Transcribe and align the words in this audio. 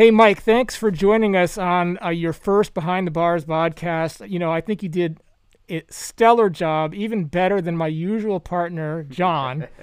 Hey, 0.00 0.10
Mike, 0.10 0.40
thanks 0.40 0.76
for 0.76 0.90
joining 0.90 1.36
us 1.36 1.58
on 1.58 1.98
uh, 2.02 2.08
your 2.08 2.32
first 2.32 2.72
Behind 2.72 3.06
the 3.06 3.10
Bars 3.10 3.44
podcast. 3.44 4.26
You 4.30 4.38
know, 4.38 4.50
I 4.50 4.62
think 4.62 4.82
you 4.82 4.88
did 4.88 5.20
a 5.68 5.82
stellar 5.90 6.48
job, 6.48 6.94
even 6.94 7.26
better 7.26 7.60
than 7.60 7.76
my 7.76 7.88
usual 7.88 8.40
partner, 8.40 9.02
John. 9.04 9.68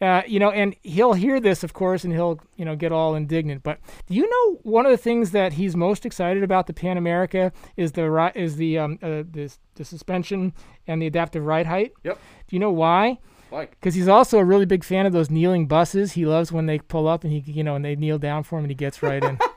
Uh, 0.00 0.22
you 0.26 0.38
know, 0.38 0.50
and 0.50 0.74
he'll 0.82 1.14
hear 1.14 1.40
this, 1.40 1.62
of 1.62 1.72
course, 1.72 2.04
and 2.04 2.12
he'll, 2.12 2.38
you 2.56 2.64
know, 2.64 2.76
get 2.76 2.92
all 2.92 3.14
indignant. 3.14 3.62
But 3.62 3.78
do 4.06 4.14
you 4.14 4.28
know 4.28 4.58
one 4.62 4.84
of 4.84 4.90
the 4.90 4.98
things 4.98 5.30
that 5.30 5.54
he's 5.54 5.76
most 5.76 6.04
excited 6.04 6.42
about 6.42 6.66
the 6.66 6.74
Pan 6.74 6.98
America 6.98 7.52
is 7.76 7.92
the 7.92 8.32
is 8.34 8.56
the 8.56 8.76
um, 8.76 8.98
uh, 9.00 9.22
the, 9.30 9.50
the 9.76 9.84
suspension 9.84 10.52
and 10.86 11.00
the 11.00 11.06
adaptive 11.06 11.46
ride 11.46 11.66
height. 11.66 11.92
Yep. 12.02 12.18
Do 12.48 12.56
you 12.56 12.60
know 12.60 12.72
why? 12.72 13.18
Why? 13.48 13.66
Because 13.66 13.94
he's 13.94 14.08
also 14.08 14.38
a 14.40 14.44
really 14.44 14.66
big 14.66 14.82
fan 14.82 15.06
of 15.06 15.12
those 15.12 15.30
kneeling 15.30 15.68
buses. 15.68 16.12
He 16.12 16.26
loves 16.26 16.50
when 16.50 16.66
they 16.66 16.80
pull 16.80 17.06
up 17.06 17.22
and 17.22 17.32
he, 17.32 17.38
you 17.50 17.62
know, 17.62 17.76
and 17.76 17.84
they 17.84 17.94
kneel 17.94 18.18
down 18.18 18.42
for 18.42 18.58
him 18.58 18.64
and 18.64 18.70
he 18.72 18.74
gets 18.74 19.00
right 19.00 19.22
in. 19.22 19.38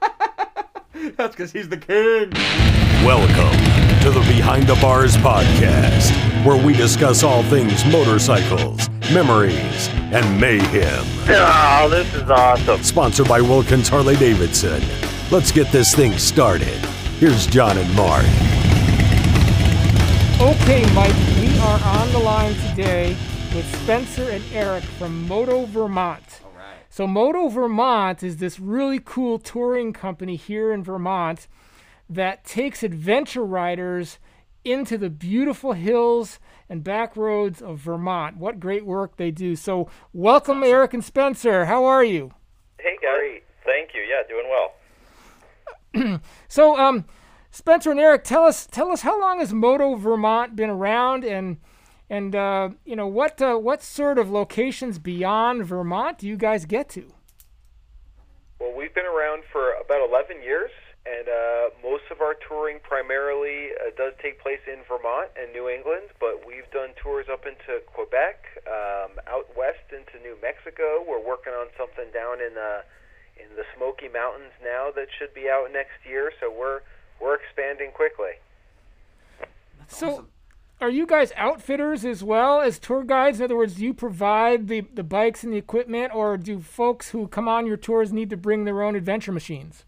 That's 1.16 1.36
because 1.36 1.52
he's 1.52 1.70
the 1.70 1.78
king. 1.78 2.32
Welcome 3.06 4.02
to 4.02 4.12
the 4.12 4.20
Behind 4.28 4.68
the 4.68 4.76
Bars 4.82 5.16
podcast, 5.18 6.12
where 6.46 6.64
we 6.64 6.74
discuss 6.74 7.24
all 7.24 7.44
things 7.44 7.86
motorcycles, 7.86 8.90
memories, 9.14 9.88
and 10.12 10.42
mayhem. 10.42 11.06
Oh, 11.30 11.88
this 11.90 12.14
is 12.14 12.30
awesome. 12.30 12.84
Sponsored 12.84 13.28
by 13.28 13.40
Wilkins 13.42 13.88
Harley 13.88 14.16
Davidson. 14.18 14.82
Let's 15.32 15.52
get 15.52 15.72
this 15.72 15.96
thing 15.96 16.18
started. 16.18 16.84
Here's 17.20 17.48
John 17.48 17.78
and 17.78 17.96
Mark. 17.96 18.26
Okay, 20.40 20.86
Mike, 20.94 21.16
we 21.40 21.58
are 21.60 21.80
on 21.84 22.12
the 22.12 22.20
line 22.20 22.54
today 22.70 23.16
with 23.56 23.66
Spencer 23.84 24.30
and 24.30 24.44
Eric 24.54 24.84
from 24.84 25.28
Moto 25.28 25.66
Vermont. 25.66 26.27
So, 26.98 27.06
Moto 27.06 27.48
Vermont 27.48 28.24
is 28.24 28.38
this 28.38 28.60
really 28.60 29.00
cool 29.00 29.38
touring 29.38 29.94
company 29.94 30.36
here 30.36 30.74
in 30.74 30.84
Vermont 30.84 31.48
that 32.10 32.44
takes 32.44 32.82
adventure 32.82 33.46
riders 33.46 34.18
into 34.66 34.98
the 34.98 35.12
beautiful 35.12 35.74
hills 35.74 36.40
and 36.68 36.84
back 36.84 37.16
roads 37.16 37.62
of 37.62 37.78
Vermont. 37.78 38.38
What 38.38 38.60
great 38.60 38.84
work 38.84 39.16
they 39.16 39.30
do. 39.30 39.56
So, 39.56 39.92
welcome, 40.12 40.64
Eric 40.64 40.96
and 40.96 41.06
Spencer. 41.06 41.66
How 41.66 41.86
are 41.86 42.04
you? 42.04 42.32
Hey, 42.80 42.98
Gary. 43.00 43.44
Thank 43.64 43.92
you. 43.94 44.02
Yeah, 44.02 44.24
doing 44.28 44.50
well. 45.94 46.20
So, 46.48 46.80
um, 46.80 47.06
Spencer 47.52 47.92
and 47.92 48.00
Eric, 48.00 48.24
tell 48.24 48.44
us 48.44 48.66
tell 48.66 48.92
us 48.92 49.02
how 49.02 49.22
long 49.22 49.38
has 49.38 49.54
Moto 49.54 49.94
Vermont 49.94 50.56
been 50.56 50.72
around, 50.72 51.24
and 51.24 51.58
and 52.10 52.36
uh, 52.36 52.70
you 52.86 52.96
know 52.96 53.08
what 53.08 53.42
uh, 53.42 53.56
what 53.56 53.84
sort 53.84 54.18
of 54.18 54.30
locations 54.30 55.00
beyond 55.00 55.66
Vermont 55.66 56.20
do 56.20 56.28
you 56.28 56.38
guys 56.38 56.66
get 56.66 56.90
to? 56.90 57.14
Well, 58.60 58.74
we've 58.76 58.94
been 58.94 59.06
around 59.06 59.44
for 59.52 59.74
about 59.74 60.02
11 60.10 60.42
years, 60.42 60.72
and 61.06 61.28
uh, 61.30 61.70
most 61.84 62.04
of 62.10 62.22
our 62.22 62.34
touring 62.48 62.80
primarily 62.82 63.70
uh, 63.78 63.92
does 63.96 64.14
take 64.22 64.42
place 64.42 64.62
in 64.66 64.82
Vermont 64.88 65.30
and 65.40 65.54
New 65.54 65.70
England, 65.70 66.10
but 66.20 66.42
we've 66.48 66.70
done 66.72 66.90
tours 66.98 67.28
up 67.32 67.46
into 67.46 67.86
Quebec, 67.86 68.66
um, 68.66 69.22
out 69.28 69.46
west 69.56 69.86
into 69.94 70.18
New 70.24 70.36
Mexico. 70.42 71.06
We're 71.08 71.24
working 71.24 71.54
on 71.54 71.68
something 71.78 72.10
down 72.14 72.42
in 72.42 72.56
the 72.56 72.84
in 73.38 73.56
the 73.56 73.64
Smoky 73.76 74.10
Mountains 74.10 74.54
now 74.64 74.90
that 74.96 75.08
should 75.20 75.34
be 75.34 75.50
out 75.50 75.70
next 75.72 76.02
year. 76.08 76.32
So 76.40 76.50
we're 76.50 76.82
we're 77.22 77.36
expanding 77.36 77.92
quickly. 77.92 78.42
so, 79.88 80.10
awesome. 80.10 80.28
Are 80.80 80.90
you 80.90 81.08
guys 81.08 81.32
outfitters 81.36 82.06
as 82.06 82.24
well 82.24 82.62
as 82.62 82.78
tour 82.78 83.04
guides? 83.04 83.40
In 83.40 83.46
other 83.46 83.58
words, 83.58 83.76
do 83.76 83.84
you 83.84 83.94
provide 83.94 84.68
the 84.68 84.82
the 84.94 85.04
bikes 85.04 85.44
and 85.44 85.52
the 85.52 85.58
equipment, 85.58 86.14
or 86.14 86.38
do 86.38 86.62
folks 86.62 87.10
who 87.10 87.28
come 87.28 87.48
on 87.48 87.66
your 87.66 87.78
tours 87.78 88.14
need 88.14 88.30
to 88.30 88.38
bring 88.38 88.66
their 88.66 88.84
own 88.84 88.96
adventure 88.96 89.32
machines? 89.32 89.86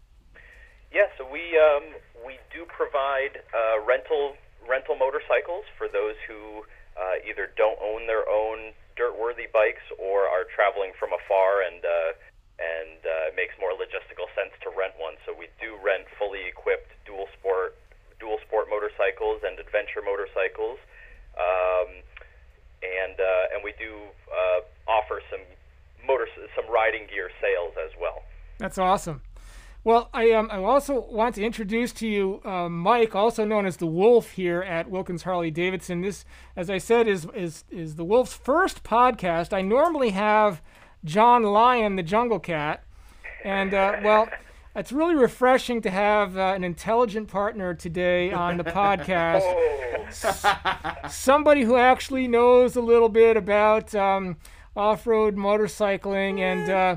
Yeah, 0.92 1.06
so 1.16 1.24
we 1.30 1.56
um, 1.56 1.94
we 2.26 2.38
do 2.52 2.66
provide 2.66 3.38
uh, 3.54 3.86
rental 3.86 4.34
rental 4.68 4.96
motorcycles 4.96 5.64
for 5.78 5.86
those 5.86 6.16
who 6.26 6.66
uh, 6.98 7.22
either 7.28 7.50
don't 7.56 7.78
own 7.80 8.06
their 8.06 8.28
own 8.28 8.72
dirt-worthy 8.96 9.46
bikes 9.52 9.86
or 9.98 10.26
are 10.26 10.44
traveling 10.54 10.92
from 10.98 11.10
afar 11.14 11.62
and 11.62 11.84
uh, 11.84 12.12
and 12.58 13.00
uh, 13.06 13.30
it 13.30 13.34
makes 13.38 13.54
more 13.56 13.72
logistical 13.72 14.28
sense 14.36 14.52
to 14.60 14.68
rent 14.76 14.92
one. 14.98 15.14
So 15.24 15.32
we 15.32 15.48
do 15.62 15.78
rent 15.80 16.04
fully 16.18 16.44
equipped 16.50 16.92
dual 17.06 17.24
sport 17.38 17.79
dual 18.20 18.38
sport 18.46 18.68
motorcycles 18.68 19.40
and 19.42 19.58
adventure 19.58 20.04
motorcycles, 20.04 20.78
um, 21.34 21.88
and 22.84 23.16
uh, 23.18 23.54
and 23.54 23.64
we 23.64 23.72
do 23.78 23.96
uh, 24.30 24.60
offer 24.86 25.20
some 25.30 25.40
motor 26.06 26.26
some 26.54 26.70
riding 26.70 27.06
gear 27.08 27.30
sales 27.40 27.74
as 27.82 27.90
well. 28.00 28.22
That's 28.58 28.78
awesome. 28.78 29.22
Well, 29.82 30.10
I 30.12 30.32
um, 30.32 30.48
I 30.52 30.58
also 30.58 31.00
want 31.00 31.36
to 31.36 31.42
introduce 31.42 31.92
to 31.94 32.06
you 32.06 32.42
uh, 32.44 32.68
Mike, 32.68 33.14
also 33.14 33.46
known 33.46 33.64
as 33.64 33.78
the 33.78 33.86
Wolf 33.86 34.32
here 34.32 34.60
at 34.60 34.90
Wilkins 34.90 35.22
Harley 35.22 35.50
Davidson. 35.50 36.02
This, 36.02 36.26
as 36.54 36.68
I 36.68 36.76
said, 36.76 37.08
is 37.08 37.26
is 37.34 37.64
is 37.70 37.94
the 37.94 38.04
Wolf's 38.04 38.34
first 38.34 38.82
podcast. 38.82 39.54
I 39.54 39.62
normally 39.62 40.10
have 40.10 40.60
John 41.02 41.42
Lyon, 41.42 41.96
the 41.96 42.02
Jungle 42.02 42.38
Cat, 42.38 42.84
and 43.42 43.72
uh, 43.72 43.96
well, 44.04 44.28
it's 44.74 44.92
really 44.92 45.14
refreshing 45.14 45.80
to 45.82 45.90
have 45.90 46.36
uh, 46.36 46.52
an 46.54 46.64
intelligent 46.64 47.28
partner 47.28 47.74
today 47.74 48.32
on 48.32 48.56
the 48.56 48.64
podcast. 48.80 49.42
Somebody 51.10 51.62
who 51.62 51.76
actually 51.76 52.28
knows 52.28 52.76
a 52.76 52.80
little 52.80 53.08
bit 53.08 53.36
about 53.36 53.94
um, 53.94 54.36
off-road 54.76 55.36
motorcycling 55.36 56.40
and. 56.40 56.70
Uh, 56.70 56.96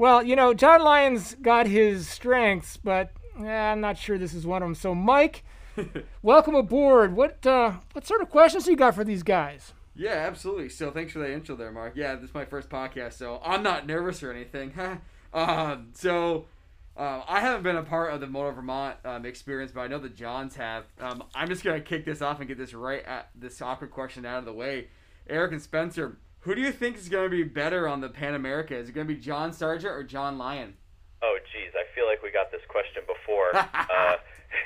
well, 0.00 0.22
you 0.22 0.34
know, 0.34 0.54
John 0.54 0.82
Lyon's 0.82 1.34
got 1.42 1.66
his 1.66 2.08
strengths, 2.08 2.78
but 2.78 3.12
eh, 3.38 3.44
I'm 3.46 3.82
not 3.82 3.98
sure 3.98 4.16
this 4.16 4.32
is 4.32 4.46
one 4.46 4.62
of 4.62 4.66
them. 4.66 4.74
So, 4.74 4.94
Mike, 4.94 5.44
welcome 6.22 6.54
aboard. 6.54 7.14
What 7.14 7.46
uh, 7.46 7.72
what 7.92 8.06
sort 8.06 8.22
of 8.22 8.30
questions 8.30 8.64
do 8.64 8.70
you 8.70 8.78
got 8.78 8.94
for 8.94 9.04
these 9.04 9.22
guys? 9.22 9.74
Yeah, 9.94 10.14
absolutely. 10.26 10.70
So 10.70 10.90
thanks 10.90 11.12
for 11.12 11.18
that 11.18 11.30
intro 11.30 11.54
there, 11.54 11.70
Mark. 11.70 11.92
Yeah, 11.96 12.14
this 12.14 12.30
is 12.30 12.34
my 12.34 12.46
first 12.46 12.70
podcast, 12.70 13.12
so 13.12 13.42
I'm 13.44 13.62
not 13.62 13.86
nervous 13.86 14.22
or 14.22 14.32
anything. 14.32 14.72
um, 15.34 15.88
so 15.92 16.46
uh, 17.00 17.24
I 17.26 17.40
haven't 17.40 17.62
been 17.62 17.76
a 17.76 17.82
part 17.82 18.12
of 18.12 18.20
the 18.20 18.26
Moto 18.26 18.50
Vermont 18.52 18.96
um, 19.06 19.24
experience, 19.24 19.72
but 19.72 19.80
I 19.80 19.86
know 19.86 19.98
the 19.98 20.10
Johns 20.10 20.54
have. 20.56 20.84
Um, 21.00 21.24
I'm 21.34 21.48
just 21.48 21.64
gonna 21.64 21.80
kick 21.80 22.04
this 22.04 22.20
off 22.20 22.40
and 22.40 22.48
get 22.48 22.58
this 22.58 22.74
right 22.74 23.02
at 23.06 23.30
this 23.34 23.62
awkward 23.62 23.90
question 23.90 24.26
out 24.26 24.38
of 24.38 24.44
the 24.44 24.52
way. 24.52 24.88
Eric 25.26 25.52
and 25.52 25.62
Spencer, 25.62 26.18
who 26.40 26.54
do 26.54 26.60
you 26.60 26.70
think 26.70 26.98
is 26.98 27.08
gonna 27.08 27.30
be 27.30 27.42
better 27.42 27.88
on 27.88 28.02
the 28.02 28.10
Pan 28.10 28.34
America? 28.34 28.76
Is 28.76 28.90
it 28.90 28.92
gonna 28.92 29.06
be 29.06 29.16
John 29.16 29.54
Sargent 29.54 29.90
or 29.90 30.04
John 30.04 30.36
Lyon? 30.36 30.74
Oh, 31.22 31.38
geez, 31.50 31.72
I 31.74 31.84
feel 31.94 32.06
like 32.06 32.22
we 32.22 32.30
got 32.30 32.50
this 32.50 32.60
question 32.68 33.02
before. 33.06 33.56
uh, 33.56 34.16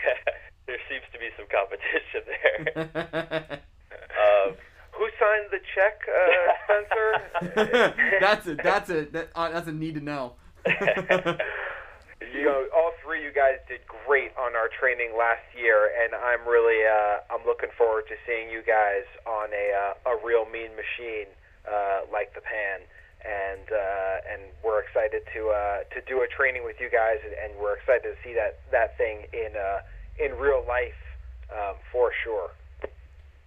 there 0.66 0.78
seems 0.90 1.04
to 1.12 1.18
be 1.20 1.28
some 1.36 1.46
competition 1.46 2.22
there. 2.26 3.60
Um, 4.14 4.54
Who 4.92 5.08
signed 5.20 5.46
the 5.50 5.60
check, 5.74 6.00
uh, 6.08 6.52
Spencer? 6.64 7.94
that's 8.20 8.46
a 8.46 8.54
that's 8.54 8.90
a 8.90 9.04
that, 9.06 9.28
uh, 9.34 9.50
that's 9.50 9.68
a 9.68 9.72
need 9.72 9.94
to 9.94 10.00
know. 10.00 10.34
You 12.34 12.44
know, 12.44 12.66
all 12.74 12.90
three 13.02 13.18
of 13.18 13.24
you 13.24 13.32
guys 13.32 13.62
did 13.68 13.80
great 13.86 14.34
on 14.36 14.56
our 14.58 14.68
training 14.68 15.14
last 15.16 15.46
year, 15.54 15.94
and 16.02 16.14
I'm 16.14 16.42
really, 16.46 16.82
uh, 16.82 17.22
I'm 17.30 17.46
looking 17.46 17.70
forward 17.78 18.10
to 18.10 18.16
seeing 18.26 18.50
you 18.50 18.62
guys 18.66 19.06
on 19.24 19.54
a 19.54 19.66
uh, 19.70 20.12
a 20.12 20.14
real 20.26 20.44
mean 20.50 20.74
machine 20.74 21.30
uh, 21.62 22.10
like 22.10 22.34
the 22.34 22.42
Pan, 22.42 22.82
and 23.22 23.66
uh, 23.70 24.32
and 24.34 24.42
we're 24.66 24.82
excited 24.82 25.22
to 25.32 25.48
uh, 25.48 25.78
to 25.94 26.02
do 26.10 26.22
a 26.22 26.28
training 26.28 26.64
with 26.64 26.76
you 26.80 26.90
guys, 26.90 27.22
and, 27.22 27.34
and 27.38 27.60
we're 27.62 27.78
excited 27.78 28.02
to 28.02 28.16
see 28.26 28.34
that 28.34 28.58
that 28.74 28.98
thing 28.98 29.30
in 29.32 29.54
uh, 29.54 29.78
in 30.18 30.34
real 30.34 30.64
life 30.66 30.98
um, 31.54 31.76
for 31.92 32.10
sure. 32.24 32.50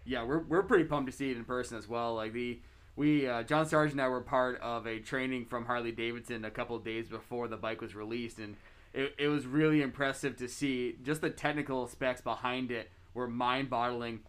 yeah, 0.05 0.23
we're 0.23 0.39
we're 0.47 0.63
pretty 0.63 0.85
pumped 0.85 1.11
to 1.11 1.15
see 1.15 1.31
it 1.31 1.37
in 1.37 1.43
person 1.43 1.77
as 1.77 1.87
well. 1.89 2.15
Like 2.15 2.31
the 2.31 2.59
we 2.95 3.27
uh, 3.27 3.43
John 3.43 3.67
Sargent 3.67 3.99
and 3.99 4.01
I 4.01 4.07
were 4.07 4.21
part 4.21 4.61
of 4.61 4.87
a 4.87 4.99
training 4.99 5.45
from 5.45 5.65
Harley 5.65 5.91
Davidson 5.91 6.45
a 6.45 6.51
couple 6.51 6.79
days 6.79 7.09
before 7.09 7.49
the 7.49 7.57
bike 7.57 7.81
was 7.81 7.93
released, 7.93 8.39
and 8.39 8.55
it, 8.97 9.13
it 9.19 9.27
was 9.27 9.45
really 9.45 9.83
impressive 9.83 10.35
to 10.37 10.47
see 10.47 10.95
just 11.03 11.21
the 11.21 11.29
technical 11.29 11.87
specs 11.87 12.19
behind 12.19 12.71
it 12.71 12.89
were 13.13 13.27
mind 13.27 13.69
boggling. 13.69 14.21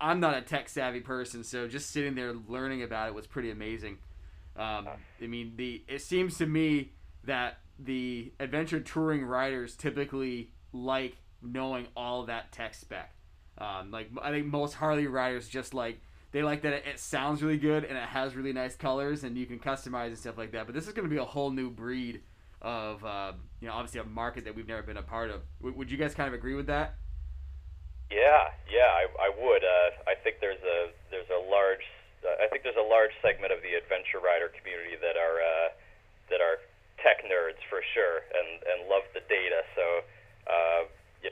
I'm 0.00 0.20
not 0.20 0.36
a 0.36 0.42
tech 0.42 0.68
savvy 0.68 1.00
person, 1.00 1.42
so 1.42 1.66
just 1.66 1.90
sitting 1.90 2.14
there 2.14 2.32
learning 2.46 2.84
about 2.84 3.08
it 3.08 3.14
was 3.14 3.26
pretty 3.26 3.50
amazing. 3.50 3.98
Um, 4.54 4.86
I 5.20 5.26
mean, 5.26 5.54
the 5.56 5.82
it 5.88 6.02
seems 6.02 6.38
to 6.38 6.46
me 6.46 6.92
that 7.24 7.58
the 7.78 8.32
adventure 8.38 8.78
touring 8.78 9.24
riders 9.24 9.74
typically 9.74 10.52
like 10.72 11.16
knowing 11.42 11.88
all 11.96 12.26
that 12.26 12.52
tech 12.52 12.74
spec. 12.74 13.12
Um, 13.58 13.90
like 13.90 14.10
I 14.22 14.30
think 14.30 14.46
most 14.46 14.74
Harley 14.74 15.08
riders 15.08 15.48
just 15.48 15.74
like 15.74 16.00
they 16.30 16.42
like 16.44 16.62
that 16.62 16.74
it, 16.74 16.84
it 16.86 17.00
sounds 17.00 17.42
really 17.42 17.58
good 17.58 17.84
and 17.84 17.98
it 17.98 18.04
has 18.04 18.36
really 18.36 18.52
nice 18.52 18.76
colors 18.76 19.24
and 19.24 19.36
you 19.36 19.46
can 19.46 19.58
customize 19.58 20.08
and 20.08 20.18
stuff 20.18 20.38
like 20.38 20.52
that. 20.52 20.66
But 20.66 20.76
this 20.76 20.86
is 20.86 20.92
going 20.92 21.08
to 21.08 21.12
be 21.12 21.20
a 21.20 21.24
whole 21.24 21.50
new 21.50 21.70
breed 21.70 22.20
of 22.60 23.04
uh, 23.04 23.32
you 23.62 23.70
know, 23.70 23.78
obviously 23.78 24.02
a 24.02 24.04
market 24.04 24.42
that 24.42 24.58
we've 24.58 24.66
never 24.66 24.82
been 24.82 24.98
a 24.98 25.06
part 25.06 25.30
of. 25.30 25.46
W- 25.62 25.78
would 25.78 25.86
you 25.86 25.96
guys 25.96 26.18
kind 26.18 26.26
of 26.26 26.34
agree 26.34 26.58
with 26.58 26.66
that? 26.66 26.98
Yeah, 28.10 28.50
yeah, 28.66 28.90
I, 28.90 29.06
I 29.22 29.30
would. 29.30 29.62
Uh, 29.62 30.10
I 30.10 30.18
think 30.18 30.42
there's 30.42 30.60
a 30.66 30.90
there's 31.14 31.30
a 31.30 31.38
large 31.46 31.86
uh, 32.26 32.42
I 32.42 32.50
think 32.50 32.66
there's 32.66 32.76
a 32.76 32.82
large 32.82 33.14
segment 33.22 33.54
of 33.54 33.62
the 33.62 33.78
adventure 33.78 34.18
rider 34.18 34.50
community 34.50 34.98
that 34.98 35.14
are 35.14 35.38
uh, 35.38 35.68
that 36.34 36.42
are 36.42 36.58
tech 36.98 37.22
nerds 37.22 37.62
for 37.70 37.86
sure 37.94 38.26
and 38.34 38.66
and 38.66 38.90
love 38.90 39.06
the 39.14 39.22
data. 39.30 39.62
So 39.78 39.86
uh, 40.50 40.82
yeah, 41.22 41.30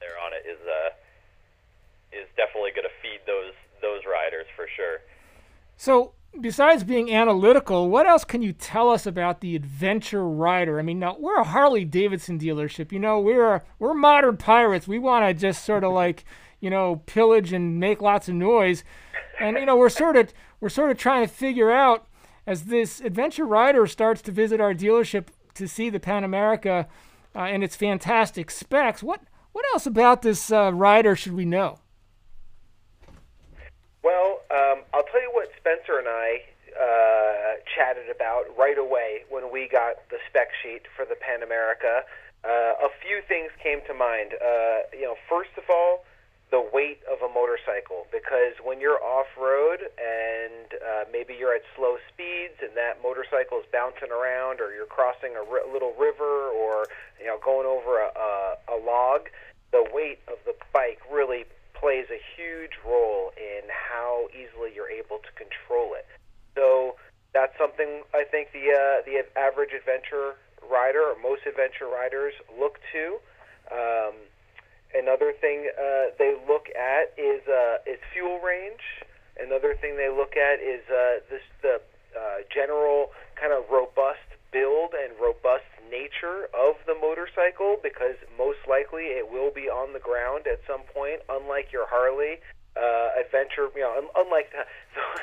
there 0.00 0.16
on 0.16 0.32
it 0.32 0.48
is 0.48 0.64
uh, 0.64 0.96
is 2.08 2.24
definitely 2.40 2.72
going 2.72 2.88
to 2.88 2.96
feed 3.04 3.20
those 3.28 3.52
those 3.84 4.00
riders 4.08 4.48
for 4.56 4.64
sure. 4.64 5.04
So 5.76 6.15
besides 6.40 6.84
being 6.84 7.12
analytical, 7.12 7.88
what 7.88 8.06
else 8.06 8.24
can 8.24 8.42
you 8.42 8.52
tell 8.52 8.90
us 8.90 9.06
about 9.06 9.40
the 9.40 9.56
adventure 9.56 10.28
rider? 10.28 10.78
I 10.78 10.82
mean, 10.82 10.98
now 10.98 11.16
we're 11.18 11.40
a 11.40 11.44
Harley 11.44 11.84
Davidson 11.84 12.38
dealership. 12.38 12.92
You 12.92 12.98
know, 12.98 13.18
we're 13.20 13.62
we're 13.78 13.94
modern 13.94 14.36
pirates. 14.36 14.88
We 14.88 14.98
want 14.98 15.26
to 15.26 15.34
just 15.34 15.64
sort 15.64 15.84
of 15.84 15.92
like, 16.02 16.24
you 16.60 16.70
know, 16.70 17.02
pillage 17.06 17.52
and 17.52 17.78
make 17.80 18.00
lots 18.00 18.28
of 18.28 18.34
noise. 18.34 18.84
And 19.40 19.56
you 19.56 19.66
know, 19.66 19.76
we're 19.76 19.88
sort 19.88 20.16
of 20.16 20.32
we're 20.60 20.68
sort 20.68 20.90
of 20.90 20.98
trying 20.98 21.26
to 21.26 21.32
figure 21.32 21.70
out 21.70 22.06
as 22.46 22.64
this 22.64 23.00
adventure 23.00 23.44
rider 23.44 23.86
starts 23.86 24.22
to 24.22 24.32
visit 24.32 24.60
our 24.60 24.72
dealership 24.72 25.26
to 25.54 25.66
see 25.66 25.90
the 25.90 26.00
Pan 26.00 26.22
America 26.22 26.86
uh, 27.34 27.40
and 27.40 27.64
its 27.64 27.76
fantastic 27.76 28.50
specs. 28.50 29.02
What 29.02 29.20
what 29.52 29.64
else 29.72 29.86
about 29.86 30.22
this 30.22 30.52
uh, 30.52 30.72
rider 30.72 31.16
should 31.16 31.32
we 31.32 31.44
know? 31.44 31.78
Well, 34.02 34.42
um, 34.50 34.82
I'll 34.94 35.02
tell 35.02 35.20
you 35.20 35.30
what 35.32 35.45
Spencer 35.66 35.98
and 35.98 36.06
I 36.06 36.46
uh, 36.78 37.58
chatted 37.66 38.06
about 38.06 38.46
right 38.56 38.78
away 38.78 39.26
when 39.28 39.50
we 39.50 39.66
got 39.66 39.98
the 40.10 40.18
spec 40.30 40.54
sheet 40.62 40.86
for 40.94 41.04
the 41.04 41.16
Pan 41.16 41.42
America. 41.42 42.06
Uh, 42.46 42.86
a 42.86 42.90
few 43.02 43.18
things 43.26 43.50
came 43.60 43.80
to 43.88 43.94
mind. 43.94 44.38
Uh, 44.38 44.86
you 44.94 45.02
know, 45.02 45.16
first 45.28 45.50
of 45.58 45.64
all, 45.68 46.04
the 46.52 46.62
weight 46.72 47.02
of 47.10 47.18
a 47.18 47.34
motorcycle 47.34 48.06
because 48.12 48.54
when 48.62 48.78
you're 48.78 49.02
off 49.02 49.26
road 49.34 49.82
and 49.98 50.78
uh, 50.78 51.02
maybe 51.10 51.34
you're 51.34 51.56
at 51.56 51.66
slow 51.74 51.98
speeds 52.14 52.54
and 52.62 52.70
that 52.78 53.02
motorcycle 53.02 53.58
is 53.58 53.66
bouncing 53.72 54.14
around 54.14 54.60
or 54.60 54.70
you're 54.70 54.86
crossing 54.86 55.34
a 55.34 55.42
r- 55.42 55.66
little 55.66 55.92
river 55.98 56.54
or 56.54 56.86
you 57.18 57.26
know 57.26 57.42
going 57.42 57.66
over 57.66 57.98
a, 57.98 58.14
a, 58.14 58.30
a 58.70 58.78
log, 58.78 59.26
the 59.72 59.82
weight 59.90 60.20
of 60.30 60.38
the 60.46 60.54
bike 60.72 61.02
really 61.10 61.42
plays 61.80 62.06
a 62.10 62.20
huge 62.36 62.72
role 62.84 63.32
in 63.36 63.68
how 63.68 64.28
easily 64.32 64.72
you're 64.74 64.90
able 64.90 65.18
to 65.18 65.32
control 65.36 65.94
it. 65.94 66.06
So 66.54 66.96
that's 67.32 67.56
something 67.58 68.02
I 68.14 68.24
think 68.24 68.52
the 68.52 68.72
uh, 68.72 69.04
the 69.04 69.24
average 69.38 69.72
adventure 69.72 70.36
rider 70.68 71.02
or 71.02 71.16
most 71.20 71.46
adventure 71.46 71.86
riders 71.86 72.34
look 72.58 72.80
to. 72.92 73.18
Um, 73.70 74.14
Another 74.94 75.32
thing 75.32 75.68
uh, 75.76 76.14
they 76.18 76.36
look 76.48 76.68
at 76.70 77.12
is 77.18 77.42
uh, 77.48 77.78
is 77.86 77.98
fuel 78.12 78.38
range. 78.40 78.80
Another 79.38 79.74
thing 79.74 79.96
they 79.96 80.08
look 80.08 80.36
at 80.36 80.60
is 80.60 80.80
uh, 80.88 81.20
this 81.28 81.42
the 81.60 81.80
uh, 82.16 82.46
general 82.48 83.12
kind 83.34 83.52
of 83.52 83.68
robust 83.70 84.24
build 84.52 84.94
and 84.94 85.12
robust 85.20 85.68
nature 85.90 86.48
of 86.56 86.76
the 86.86 86.94
motorcycle 86.94 87.76
because 87.82 88.16
most 88.38 88.58
likely 88.68 89.12
it 89.12 89.28
will 89.30 89.50
be 89.50 89.68
on 89.86 89.92
the 89.94 90.02
ground 90.02 90.50
at 90.50 90.58
some 90.66 90.82
point. 90.90 91.22
Unlike 91.30 91.70
your 91.70 91.86
Harley, 91.86 92.42
uh, 92.74 93.14
adventure. 93.14 93.70
You 93.74 93.86
know, 93.86 94.10
unlike 94.18 94.50
the, 94.52 94.66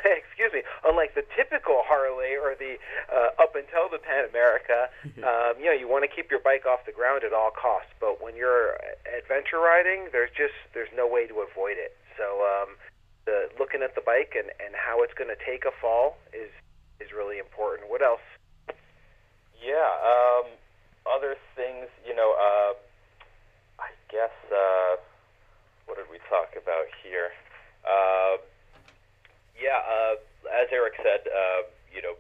excuse 0.08 0.56
me, 0.56 0.64
unlike 0.88 1.16
the 1.16 1.28
typical 1.36 1.84
Harley 1.84 2.40
or 2.40 2.56
the 2.56 2.80
uh, 3.12 3.36
up 3.44 3.60
until 3.60 3.92
the 3.92 4.00
Pan 4.00 4.32
America, 4.32 4.88
um, 5.28 5.60
you 5.60 5.68
know, 5.68 5.76
you 5.76 5.88
want 5.88 6.08
to 6.08 6.12
keep 6.12 6.32
your 6.32 6.40
bike 6.40 6.66
off 6.66 6.88
the 6.88 6.96
ground 6.96 7.24
at 7.24 7.34
all 7.36 7.52
costs. 7.52 7.92
But 8.00 8.24
when 8.24 8.36
you're 8.36 8.80
adventure 9.04 9.60
riding, 9.60 10.08
there's 10.16 10.32
just 10.32 10.56
there's 10.74 10.92
no 10.96 11.06
way 11.06 11.28
to 11.28 11.44
avoid 11.44 11.76
it. 11.76 11.96
So 12.16 12.42
um, 12.48 12.80
the 13.26 13.52
looking 13.60 13.84
at 13.84 13.96
the 13.96 14.02
bike 14.02 14.34
and 14.40 14.50
and 14.64 14.72
how 14.74 15.04
it's 15.04 15.14
going 15.14 15.30
to 15.30 15.40
take 15.44 15.68
a 15.68 15.76
fall 15.84 16.18
is 16.32 16.50
is 17.04 17.12
really 17.12 17.38
important. 17.38 17.92
What 17.92 18.02
else? 18.02 18.24
Yeah. 19.60 19.92
Um, 20.04 20.60
other 21.04 21.36
things, 21.56 21.92
you 22.08 22.16
know, 22.16 22.32
uh, 22.36 22.72
I 22.80 22.83
guess. 24.14 24.38
Uh, 24.54 25.02
what 25.90 25.98
did 25.98 26.06
we 26.14 26.22
talk 26.30 26.54
about 26.54 26.86
here? 27.02 27.34
Uh, 27.82 28.38
yeah, 29.58 29.82
uh, 29.82 30.16
as 30.54 30.70
Eric 30.72 30.94
said, 31.02 31.26
uh, 31.26 31.66
you 31.90 32.02
know, 32.02 32.14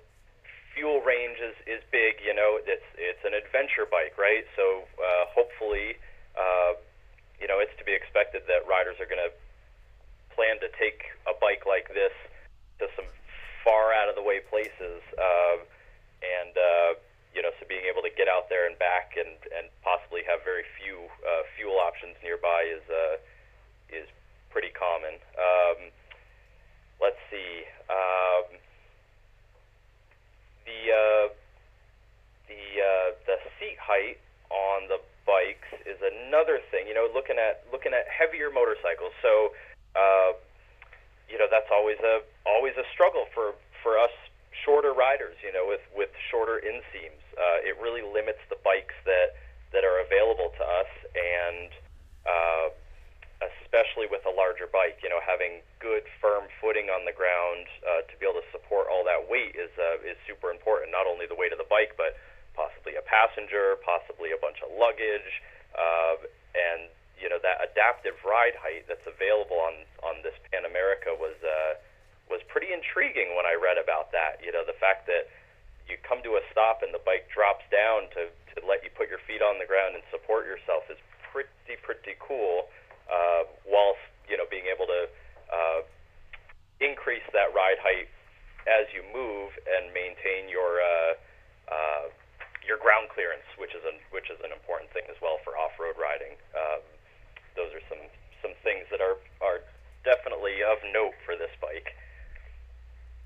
fuel 0.74 1.02
range 1.06 1.38
is, 1.38 1.56
is 1.70 1.82
big. 1.94 2.18
You 2.26 2.34
know, 2.34 2.58
it's 2.58 2.86
it's 2.98 3.22
an 3.24 3.38
adventure 3.38 3.86
bike, 3.86 4.18
right? 4.18 4.46
So 4.58 4.90
uh, 4.98 5.30
hopefully, 5.30 5.98
uh, 6.34 6.74
you 7.40 7.48
know, 7.48 7.62
it's 7.62 7.74
to 7.78 7.86
be 7.86 7.94
expected 7.94 8.44
that 8.50 8.66
riders 8.66 8.98
are 8.98 9.10
going 9.10 9.22
to 9.22 9.32
plan 10.34 10.58
to 10.66 10.70
take 10.82 11.14
a 11.30 11.34
bike 11.38 11.70
like 11.70 11.94
this 11.94 12.14
to 12.82 12.90
some 12.98 13.06
far 13.62 13.94
out 13.94 14.10
of 14.10 14.18
the 14.18 14.26
way 14.26 14.42
places, 14.42 15.00
uh, 15.16 15.58
and 16.26 16.54
uh, 16.58 16.92
you 17.34 17.42
know, 17.42 17.54
so 17.62 17.66
being 17.70 17.86
able 17.86 18.02
to 18.02 18.14
get 18.14 18.28
out 18.28 18.50
there 18.50 18.66
and 18.66 18.78
back 18.82 19.14
and 19.18 19.38
and 19.54 19.70
possibly 19.86 20.26
have 20.26 20.42
very 20.42 20.66
few 20.82 21.06
uh, 21.22 21.46
fuel 21.56 21.78
options 21.78 22.18
nearby 22.26 22.66
is 22.66 22.84
uh, 22.90 23.16
is 23.94 24.10
pretty 24.50 24.74
common. 24.74 25.22
Um, 25.38 25.94
let's 27.02 27.22
see. 27.30 27.66
Um, 27.90 28.46
the 30.66 30.82
uh, 30.92 31.26
the 32.48 32.64
uh, 32.80 33.10
the 33.28 33.38
seat 33.60 33.78
height 33.80 34.20
on 34.50 34.88
the 34.88 35.00
bikes 35.26 35.72
is 35.86 36.00
another 36.00 36.60
thing. 36.72 36.88
You 36.88 36.94
know, 36.94 37.08
looking 37.14 37.38
at 37.38 37.64
looking 37.72 37.94
at 37.94 38.08
heavier 38.08 38.50
motorcycles. 38.52 39.14
So, 39.22 39.52
uh, 39.96 40.32
you 41.28 41.38
know, 41.38 41.48
that's 41.52 41.70
always 41.72 42.00
a 42.00 42.24
always 42.48 42.74
a 42.80 42.86
struggle 42.94 43.28
for 43.34 43.54
for 43.82 44.00
us 44.00 44.14
shorter 44.64 44.94
riders. 44.94 45.36
You 45.44 45.52
know, 45.52 45.68
with 45.68 45.84
with 45.96 46.12
shorter 46.32 46.62
inseams, 46.64 47.24
uh, 47.36 47.68
it 47.68 47.76
really 47.82 48.04
limits 48.04 48.40
the 48.50 48.58
bikes 48.64 48.96
that 49.06 49.36
that 49.72 49.84
are 49.84 50.00
available 50.00 50.52
to 50.58 50.64
us 50.64 50.92
and. 51.16 51.70
Uh, 52.24 52.72
especially 53.52 54.08
with 54.08 54.24
a 54.24 54.34
larger 54.34 54.68
bike. 54.72 55.00
You 55.04 55.10
know, 55.10 55.20
having 55.20 55.60
good 55.80 56.08
firm 56.22 56.48
footing 56.62 56.88
on 56.88 57.04
the 57.04 57.12
ground 57.12 57.68
uh, 57.84 58.08
to 58.08 58.14
be 58.20 58.24
able 58.24 58.40
to 58.40 58.50
support 58.56 58.88
all 58.88 59.04
that 59.04 59.28
weight 59.28 59.56
is 59.56 59.63
uh, 59.78 60.02
is 60.06 60.18
super 60.28 60.52
important. 60.52 60.92
Not 60.92 61.06
only 61.06 61.26
the 61.26 61.38
weight 61.38 61.52
of 61.52 61.60
the 61.60 61.70
bike, 61.70 61.98
but 61.98 62.18
possibly 62.54 62.96
a 62.96 63.06
passenger, 63.06 63.82
possibly 63.82 64.32
a 64.32 64.40
bunch 64.40 64.62
of 64.62 64.70
luggage, 64.74 65.32
uh, 65.74 66.22
and 66.54 66.90
you 67.18 67.30
know 67.30 67.42
that 67.42 67.62
adaptive 67.62 68.18
ride 68.26 68.58
height 68.58 68.86
that's 68.86 69.06
available 69.06 69.58
on 69.58 69.86
on 70.06 70.22
this 70.22 70.36
Pan 70.52 70.66
America 70.66 71.14
was 71.14 71.38
uh, 71.42 71.78
was 72.30 72.42
pretty 72.50 72.72
intriguing 72.72 73.34
when 73.36 73.46
I 73.46 73.58
read 73.58 73.82
about 73.82 74.14
that. 74.14 74.42
You 74.42 74.54
know, 74.54 74.66
the 74.66 74.78
fact 74.78 75.10
that 75.10 75.30
you 75.90 75.98
come 76.06 76.24
to 76.24 76.40
a 76.40 76.44
stop 76.52 76.82
and 76.82 76.94
the 76.94 77.02
bike 77.04 77.28
drops 77.34 77.66
down 77.74 78.08
to 78.16 78.30
to 78.56 78.58
let 78.64 78.86
you 78.86 78.92
put 78.94 79.10
your 79.10 79.20
feet 79.26 79.42
on 79.42 79.58
the 79.58 79.66
ground 79.66 79.98
and 79.98 80.04
support 80.14 80.46
yourself 80.46 80.86
is 80.88 81.00
pretty 81.34 81.76
pretty 81.82 82.16
cool 82.22 82.70
uh, 83.10 83.44
whilst 83.66 84.04
you 84.30 84.38
know 84.38 84.46
being 84.48 84.70
able 84.70 84.86
to 84.86 85.10
uh, 85.50 85.82
increase 86.80 87.26
that 87.34 87.52
ride 87.52 87.80
height 87.82 88.08
as 88.68 88.88
you 88.96 89.04
move 89.12 89.52
and 89.68 89.92
maintain 89.92 90.48
your 90.48 90.80
uh, 90.80 91.14
uh, 91.68 92.06
your 92.64 92.80
ground 92.80 93.12
clearance, 93.12 93.46
which 93.60 93.76
is 93.76 93.84
an 93.84 94.00
which 94.12 94.30
is 94.32 94.40
an 94.44 94.52
important 94.52 94.92
thing 94.92 95.04
as 95.10 95.18
well 95.22 95.40
for 95.44 95.58
off-road 95.58 95.96
riding. 96.00 96.36
Um, 96.56 96.82
those 97.56 97.72
are 97.76 97.84
some 97.90 98.04
some 98.42 98.56
things 98.64 98.88
that 98.92 99.02
are 99.02 99.20
are 99.44 99.64
definitely 100.04 100.64
of 100.64 100.80
note 100.94 101.16
for 101.26 101.36
this 101.36 101.52
bike. 101.60 101.96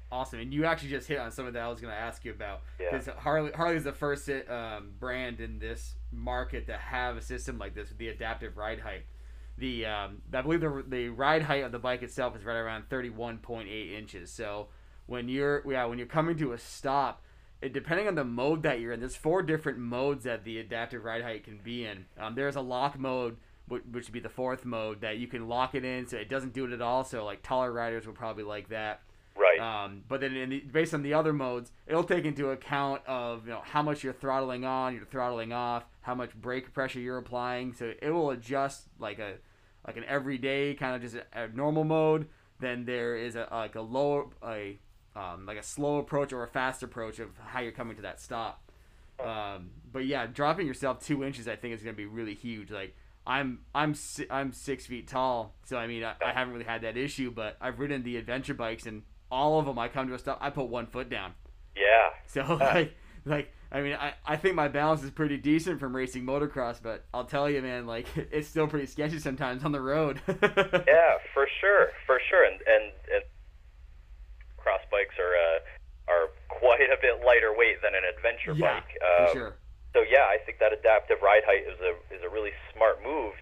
Awesome, 0.10 0.40
and 0.40 0.54
you 0.54 0.64
actually 0.64 0.90
just 0.90 1.08
hit 1.08 1.20
on 1.20 1.32
some 1.32 1.46
of 1.46 1.54
that 1.54 1.64
I 1.64 1.68
was 1.68 1.82
going 1.82 1.94
to 1.94 2.00
ask 2.00 2.24
you 2.24 2.32
about. 2.32 2.62
Because 2.78 3.08
yeah. 3.08 3.20
Harley 3.20 3.52
Harley 3.52 3.76
is 3.76 3.84
the 3.84 3.94
first 3.94 4.30
um, 4.50 4.94
brand 5.00 5.42
in 5.42 5.60
this 5.60 5.96
market 6.12 6.68
to 6.68 6.78
have 6.78 7.18
a 7.18 7.22
system 7.22 7.60
like 7.60 7.76
this 7.76 7.90
with 7.90 7.98
the 7.98 8.08
adaptive 8.08 8.58
ride 8.58 8.80
height 8.80 9.04
the 9.58 9.86
um, 9.86 10.22
I 10.32 10.42
believe 10.42 10.62
the 10.62 10.84
the 10.88 11.10
ride 11.10 11.42
height 11.42 11.64
of 11.64 11.72
the 11.72 11.80
bike 11.80 12.04
itself 12.04 12.36
is 12.36 12.46
right 12.46 12.56
around 12.56 12.90
31.8 12.90 13.98
inches. 13.98 14.32
So 14.32 14.68
when 15.08 15.28
you're 15.28 15.64
yeah 15.70 15.86
when 15.86 15.98
you're 15.98 16.08
coming 16.08 16.38
to 16.38 16.54
a 16.54 16.58
stop, 16.58 17.24
it, 17.62 17.74
depending 17.74 18.08
on 18.08 18.16
the 18.16 18.24
mode 18.24 18.64
that 18.64 18.80
you're 18.80 18.94
in, 18.94 19.00
there's 19.00 19.16
four 19.16 19.42
different 19.42 19.80
modes 19.80 20.26
that 20.26 20.44
the 20.44 20.60
adaptive 20.60 21.04
ride 21.04 21.24
height 21.24 21.44
can 21.44 21.60
be 21.64 21.86
in. 21.86 22.06
Um, 22.20 22.36
there's 22.36 22.56
a 22.56 22.62
lock 22.62 23.00
mode, 23.00 23.38
which, 23.68 23.84
would 23.92 24.12
be 24.12 24.20
the 24.20 24.30
fourth 24.30 24.64
mode 24.64 25.02
that 25.02 25.18
you 25.18 25.28
can 25.28 25.48
lock 25.48 25.74
it 25.74 25.84
in, 25.84 26.08
so 26.08 26.18
it 26.18 26.30
doesn't 26.30 26.54
do 26.54 26.66
it 26.66 26.72
at 26.72 26.82
all. 26.82 27.04
So 27.04 27.26
like 27.26 27.42
taller 27.42 27.72
riders 27.72 28.06
would 28.06 28.16
probably 28.16 28.44
like 28.44 28.70
that. 28.70 29.02
Right. 29.36 29.60
Um, 29.60 30.04
but 30.08 30.22
then 30.22 30.50
the, 30.50 30.60
based 30.60 30.94
on 30.94 31.04
the 31.04 31.14
other 31.14 31.34
modes, 31.34 31.72
it'll 31.86 32.04
take 32.04 32.26
into 32.26 32.50
account 32.50 33.02
of 33.08 33.46
you 33.46 33.54
know 33.54 33.62
how 33.64 33.82
much 33.82 34.04
you're 34.04 34.14
throttling 34.14 34.66
on, 34.66 34.94
you're 34.94 35.06
throttling 35.06 35.54
off, 35.54 35.86
how 36.02 36.16
much 36.16 36.36
brake 36.36 36.74
pressure 36.74 37.00
you're 37.00 37.18
applying. 37.18 37.74
So 37.74 37.94
it 38.02 38.10
will 38.10 38.32
adjust 38.32 38.88
like 39.00 39.20
a 39.20 39.36
like 39.86 39.98
an 39.98 40.04
everyday 40.06 40.74
kind 40.74 40.96
of 40.96 41.02
just 41.02 41.16
a, 41.16 41.44
a 41.44 41.48
normal 41.48 41.84
mode. 41.84 42.28
Then 42.60 42.86
there 42.86 43.16
is 43.16 43.36
a 43.36 43.48
like 43.52 43.76
a 43.76 43.82
lower 43.82 44.28
a 44.44 44.78
um, 45.18 45.46
like 45.46 45.58
a 45.58 45.64
slow 45.64 45.98
approach 45.98 46.32
or 46.32 46.44
a 46.44 46.48
fast 46.48 46.84
approach 46.84 47.20
of 47.20 47.30
how 47.44 47.60
you're 47.60 47.72
coming 47.72 47.96
to 47.96 48.04
that 48.04 48.22
stop. 48.22 48.72
Um, 49.20 49.72
but 49.92 50.06
yeah, 50.06 50.28
dropping 50.28 50.68
yourself 50.68 51.04
two 51.04 51.24
inches, 51.24 51.48
I 51.48 51.56
think 51.56 51.74
is 51.74 51.82
going 51.82 51.96
to 51.96 51.98
be 51.98 52.06
really 52.06 52.36
huge. 52.36 52.70
Like 52.70 52.96
I'm 53.26 53.60
I'm 53.74 53.96
I'm 54.30 54.54
six 54.54 54.86
feet 54.86 55.08
tall, 55.08 55.56
so 55.66 55.78
I 55.78 55.88
mean 55.88 56.04
I, 56.04 56.14
I, 56.24 56.32
haven't 56.34 56.54
really 56.54 56.66
had 56.66 56.84
that 56.84 56.98
issue. 56.98 57.32
But 57.32 57.58
I've 57.60 57.80
ridden 57.80 58.04
the 58.04 58.18
adventure 58.18 58.54
bikes, 58.54 58.86
and 58.86 59.02
all 59.32 59.60
of 59.60 59.66
them 59.66 59.80
I 59.80 59.88
come 59.88 60.08
to 60.08 60.14
a 60.14 60.20
stop, 60.20 60.38
I 60.40 60.52
put 60.52 60.68
one 60.68 60.86
foot 60.86 61.10
down. 61.10 61.34
Yeah. 61.76 62.10
So 62.28 62.56
like 62.60 62.96
like 63.26 63.52
I 63.72 63.82
mean, 63.82 63.94
I, 63.94 64.14
I 64.26 64.38
think 64.38 64.56
my 64.56 64.68
balance 64.68 65.04
is 65.04 65.10
pretty 65.10 65.38
decent 65.38 65.80
from 65.80 65.96
racing 65.96 66.26
motocross, 66.26 66.82
but 66.82 67.06
I'll 67.14 67.26
tell 67.26 67.50
you, 67.50 67.62
man, 67.62 67.88
like 67.88 68.06
it's 68.16 68.48
still 68.48 68.68
pretty 68.68 68.86
sketchy 68.86 69.18
sometimes 69.18 69.64
on 69.64 69.72
the 69.72 69.82
road. 69.82 70.22
yeah, 70.28 71.18
for 71.34 71.48
sure, 71.60 71.90
for 72.06 72.20
sure, 72.30 72.46
and 72.46 72.62
and, 72.68 72.92
and 73.14 73.24
motocross 74.68 74.84
bikes 74.92 75.16
are 75.20 75.36
uh, 75.36 75.60
are 76.12 76.28
quite 76.48 76.92
a 76.92 77.00
bit 77.02 77.24
lighter 77.26 77.56
weight 77.56 77.82
than 77.84 77.96
an 77.96 78.04
adventure 78.04 78.56
Yeah, 78.56 78.80
bike. 78.80 78.92
for 79.00 79.28
Um, 79.28 79.34
sure. 79.34 79.54
So 79.96 80.04
yeah, 80.04 80.28
I 80.28 80.38
think 80.44 80.60
that 80.60 80.74
adaptive 80.74 81.24
ride 81.24 81.44
height 81.48 81.64
is 81.64 81.80
a 81.80 81.96
is 82.14 82.22
a 82.24 82.30
really 82.30 82.52
smart 82.76 83.02
move. 83.04 83.34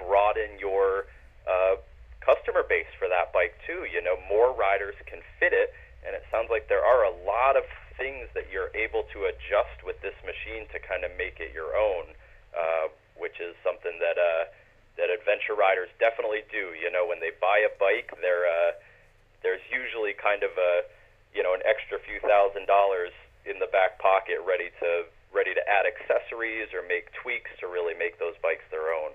Broaden 0.00 0.58
your 0.58 1.06
uh, 1.46 1.76
customer 2.20 2.64
base 2.66 2.90
for 2.98 3.08
that 3.08 3.32
bike 3.32 3.54
too. 3.66 3.86
You 3.86 4.02
know, 4.02 4.16
more 4.28 4.52
riders 4.52 4.96
can 5.06 5.20
fit 5.38 5.52
it, 5.52 5.72
and 6.04 6.16
it 6.16 6.24
sounds 6.32 6.48
like 6.50 6.68
there 6.68 6.84
are 6.84 7.04
a 7.04 7.14
lot 7.24 7.56
of 7.56 7.64
things 7.96 8.26
that 8.34 8.50
you're 8.50 8.74
able 8.74 9.06
to 9.14 9.30
adjust 9.30 9.86
with 9.86 9.94
this 10.02 10.16
machine 10.26 10.66
to 10.74 10.82
kind 10.82 11.06
of 11.06 11.14
make 11.14 11.38
it 11.38 11.54
your 11.54 11.78
own, 11.78 12.10
uh, 12.50 12.90
which 13.14 13.38
is 13.38 13.54
something 13.62 14.02
that 14.02 14.18
uh, 14.18 14.50
that 14.98 15.14
adventure 15.14 15.54
riders 15.54 15.88
definitely 16.02 16.42
do. 16.50 16.74
You 16.74 16.90
know, 16.90 17.06
when 17.06 17.22
they 17.22 17.30
buy 17.38 17.62
a 17.62 17.70
bike, 17.78 18.10
they're 18.18 18.50
uh, 18.50 18.74
there's 19.44 19.62
usually 19.70 20.16
kind 20.16 20.42
of 20.42 20.50
a 20.56 20.88
you 21.36 21.44
know 21.44 21.54
an 21.54 21.60
extra 21.62 22.00
few 22.02 22.18
thousand 22.24 22.66
dollars 22.66 23.12
in 23.44 23.60
the 23.60 23.68
back 23.70 24.00
pocket 24.00 24.40
ready 24.42 24.72
to 24.80 25.04
ready 25.34 25.52
to 25.52 25.60
add 25.68 25.84
accessories 25.84 26.72
or 26.72 26.82
make 26.88 27.12
tweaks 27.22 27.50
to 27.60 27.66
really 27.66 27.94
make 27.94 28.18
those 28.18 28.34
bikes 28.42 28.64
their 28.70 28.94
own. 28.94 29.10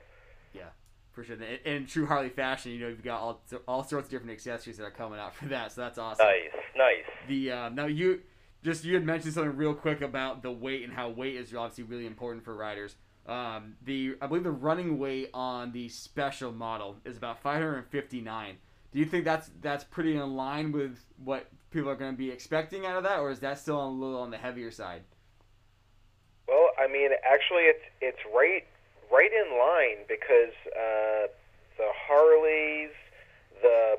Yeah, 0.53 0.75
for 1.11 1.23
sure. 1.23 1.35
And 1.35 1.59
in 1.65 1.85
true 1.87 2.05
Harley 2.05 2.29
fashion, 2.29 2.71
you 2.71 2.79
know, 2.79 2.87
you've 2.89 3.03
got 3.03 3.19
all 3.19 3.41
all 3.67 3.83
sorts 3.83 4.07
of 4.07 4.11
different 4.11 4.31
accessories 4.31 4.77
that 4.77 4.83
are 4.83 4.91
coming 4.91 5.19
out 5.19 5.35
for 5.35 5.45
that. 5.45 5.71
So 5.71 5.81
that's 5.81 5.97
awesome. 5.97 6.25
Nice, 6.25 6.63
nice. 6.75 7.09
The 7.27 7.51
uh, 7.51 7.69
now 7.69 7.85
you 7.85 8.21
just 8.63 8.83
you 8.83 8.93
had 8.93 9.05
mentioned 9.05 9.33
something 9.33 9.55
real 9.55 9.73
quick 9.73 10.01
about 10.01 10.43
the 10.43 10.51
weight 10.51 10.83
and 10.83 10.93
how 10.93 11.09
weight 11.09 11.35
is 11.35 11.53
obviously 11.55 11.85
really 11.85 12.05
important 12.05 12.43
for 12.43 12.55
riders. 12.55 12.95
Um, 13.25 13.75
the 13.83 14.15
I 14.21 14.27
believe 14.27 14.43
the 14.43 14.51
running 14.51 14.97
weight 14.97 15.29
on 15.33 15.71
the 15.71 15.87
special 15.89 16.51
model 16.51 16.97
is 17.05 17.17
about 17.17 17.41
559. 17.41 18.57
Do 18.91 18.99
you 18.99 19.05
think 19.05 19.23
that's 19.25 19.51
that's 19.61 19.83
pretty 19.83 20.15
in 20.15 20.35
line 20.35 20.71
with 20.71 20.97
what 21.23 21.47
people 21.71 21.89
are 21.89 21.95
going 21.95 22.11
to 22.11 22.17
be 22.17 22.31
expecting 22.31 22.85
out 22.85 22.97
of 22.97 23.03
that, 23.03 23.19
or 23.19 23.29
is 23.29 23.39
that 23.39 23.59
still 23.59 23.83
a 23.83 23.87
little 23.87 24.19
on 24.19 24.31
the 24.31 24.37
heavier 24.37 24.71
side? 24.71 25.03
Well, 26.47 26.69
I 26.79 26.87
mean, 26.87 27.11
actually, 27.23 27.69
it's 27.69 27.85
it's 28.01 28.19
right 28.33 28.65
right 29.11 29.31
in 29.31 29.57
line 29.57 30.05
because 30.07 30.53
uh, 30.73 31.29
the 31.77 31.89
Harleys, 32.07 32.93
the 33.61 33.97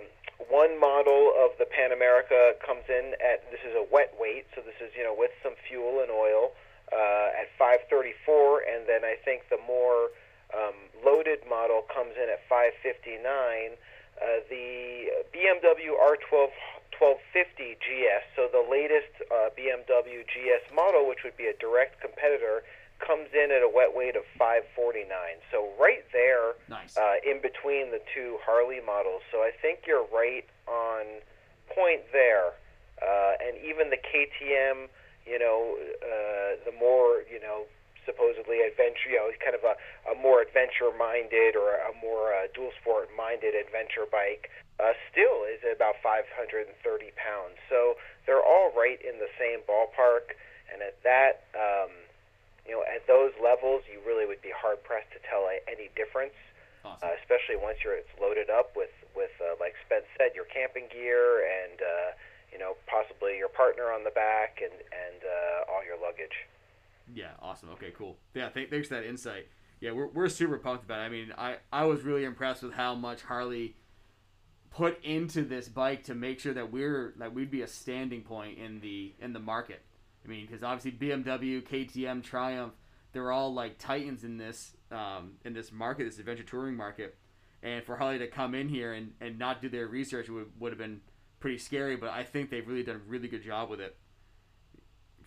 one 0.48 0.80
model 0.80 1.32
of 1.38 1.50
the 1.58 1.66
Pan 1.66 1.92
America 1.92 2.54
comes 2.66 2.82
in 2.88 3.14
at 3.22 3.48
this 3.52 3.60
is 3.62 3.74
a 3.76 3.86
wet 3.92 4.14
weight, 4.18 4.46
so 4.54 4.62
this 4.62 4.74
is 4.80 4.90
you 4.96 5.04
know 5.04 5.14
with 5.16 5.30
some 5.42 5.54
fuel 5.68 6.00
and 6.02 6.10
oil 6.10 6.50
uh, 6.92 7.40
at 7.40 7.46
534, 7.58 8.66
and 8.66 8.88
then 8.88 9.04
I 9.04 9.14
think 9.24 9.46
the 9.50 9.62
more 9.66 10.10
um, 10.50 10.74
loaded 11.04 11.46
model 11.48 11.86
comes 11.86 12.18
in 12.18 12.28
at 12.28 12.42
559. 12.48 13.78
Uh, 14.20 14.40
the 14.48 15.08
BMW 15.32 15.96
R12 15.96 16.52
1250 17.00 17.80
GS, 17.80 18.24
so 18.36 18.44
the 18.52 18.60
latest 18.60 19.08
uh, 19.32 19.48
BMW 19.56 20.20
GS 20.28 20.60
model, 20.74 21.08
which 21.08 21.24
would 21.24 21.36
be 21.36 21.46
a 21.46 21.56
direct 21.56 22.00
competitor, 22.00 22.62
comes 23.00 23.28
in 23.32 23.48
at 23.50 23.62
a 23.64 23.70
wet 23.72 23.96
weight 23.96 24.16
of 24.16 24.24
549. 24.36 25.08
So 25.50 25.70
right 25.80 26.04
there, 26.12 26.52
Nice. 26.68 26.96
uh, 26.98 27.16
in 27.24 27.40
between 27.40 27.90
the 27.90 28.00
two 28.12 28.36
Harley 28.44 28.80
models. 28.84 29.22
So 29.32 29.38
I 29.38 29.50
think 29.62 29.86
you're 29.86 30.04
right 30.12 30.44
on 30.68 31.24
point 31.74 32.02
there. 32.12 32.52
Uh, 33.00 33.32
and 33.40 33.56
even 33.64 33.88
the 33.88 33.96
KTM, 33.96 34.88
you 35.24 35.38
know, 35.38 35.78
uh, 36.04 36.60
the 36.68 36.72
more 36.78 37.24
you 37.32 37.40
know, 37.40 37.64
supposedly 38.04 38.60
adventure, 38.62 39.10
you 39.10 39.16
know, 39.16 39.30
kind 39.42 39.54
of 39.54 39.64
a, 39.64 39.74
a 40.10 40.14
more 40.16 40.40
adventure-minded 40.40 41.56
or 41.56 41.76
a 41.80 41.92
more 42.00 42.32
uh, 42.34 42.48
dual 42.54 42.72
sport-minded 42.80 43.54
adventure 43.54 44.06
bike, 44.10 44.50
uh, 44.78 44.92
still 45.12 45.44
is 45.44 45.60
about 45.64 45.96
530 46.02 46.72
pounds. 47.16 47.56
So 47.68 47.96
they're 48.26 48.42
all 48.44 48.72
right 48.76 48.98
in 49.00 49.18
the 49.20 49.30
same 49.38 49.60
ballpark. 49.68 50.36
And 50.72 50.80
at 50.82 50.96
that, 51.02 51.44
um, 51.52 51.90
you 52.64 52.72
know, 52.72 52.82
at 52.86 53.06
those 53.06 53.32
levels, 53.42 53.82
you 53.90 54.00
really 54.06 54.24
would 54.24 54.40
be 54.40 54.52
hard 54.54 54.82
pressed 54.84 55.10
to 55.12 55.20
tell 55.26 55.48
a- 55.50 55.64
any 55.68 55.90
difference 55.96 56.36
Awesome. 56.84 57.08
uh, 57.08 57.12
especially 57.20 57.56
once 57.60 57.78
you're 57.84 57.96
it's 57.96 58.08
loaded 58.20 58.48
up 58.48 58.72
with 58.76 58.92
with 59.12 59.32
uh, 59.42 59.52
like 59.60 59.74
Spence 59.84 60.08
said, 60.16 60.32
your 60.34 60.46
camping 60.48 60.88
gear 60.88 61.44
and 61.44 61.76
uh, 61.80 62.08
you 62.52 62.58
know 62.58 62.76
possibly 62.86 63.36
your 63.36 63.52
partner 63.52 63.92
on 63.92 64.04
the 64.04 64.14
back 64.14 64.60
and 64.62 64.72
and 64.72 65.20
uh, 65.20 65.70
all 65.70 65.84
your 65.84 66.00
luggage. 66.00 66.48
Yeah, 67.14 67.30
awesome. 67.40 67.70
Okay, 67.70 67.92
cool. 67.96 68.18
Yeah, 68.34 68.48
th- 68.48 68.70
thanks 68.70 68.88
for 68.88 68.94
that 68.94 69.04
insight. 69.04 69.48
Yeah, 69.80 69.92
we're, 69.92 70.08
we're 70.08 70.28
super 70.28 70.58
pumped 70.58 70.84
about 70.84 71.00
it. 71.00 71.04
I 71.04 71.08
mean, 71.08 71.32
I, 71.36 71.56
I 71.72 71.84
was 71.84 72.02
really 72.02 72.24
impressed 72.24 72.62
with 72.62 72.74
how 72.74 72.94
much 72.94 73.22
Harley 73.22 73.76
put 74.70 75.02
into 75.04 75.42
this 75.42 75.68
bike 75.68 76.04
to 76.04 76.14
make 76.14 76.38
sure 76.38 76.54
that 76.54 76.70
we're 76.70 77.14
that 77.18 77.34
we'd 77.34 77.50
be 77.50 77.62
a 77.62 77.66
standing 77.66 78.22
point 78.22 78.58
in 78.58 78.80
the 78.80 79.14
in 79.20 79.32
the 79.32 79.40
market. 79.40 79.82
I 80.24 80.28
mean, 80.28 80.46
because 80.46 80.62
obviously 80.62 80.92
BMW, 80.92 81.62
KTM, 81.62 82.22
Triumph, 82.22 82.74
they're 83.12 83.32
all 83.32 83.52
like 83.52 83.78
titans 83.78 84.22
in 84.22 84.36
this 84.36 84.76
um, 84.90 85.32
in 85.44 85.52
this 85.52 85.72
market, 85.72 86.04
this 86.04 86.18
adventure 86.18 86.42
touring 86.42 86.76
market. 86.76 87.16
And 87.62 87.84
for 87.84 87.96
Harley 87.96 88.18
to 88.18 88.26
come 88.26 88.54
in 88.54 88.68
here 88.68 88.94
and, 88.94 89.12
and 89.20 89.38
not 89.38 89.60
do 89.60 89.68
their 89.68 89.86
research 89.86 90.30
would, 90.30 90.46
would 90.58 90.72
have 90.72 90.78
been 90.78 91.02
pretty 91.40 91.58
scary. 91.58 91.96
But 91.96 92.10
I 92.10 92.22
think 92.24 92.50
they've 92.50 92.66
really 92.66 92.82
done 92.82 92.96
a 92.96 93.10
really 93.10 93.28
good 93.28 93.42
job 93.42 93.68
with 93.68 93.80
it. 93.80 93.96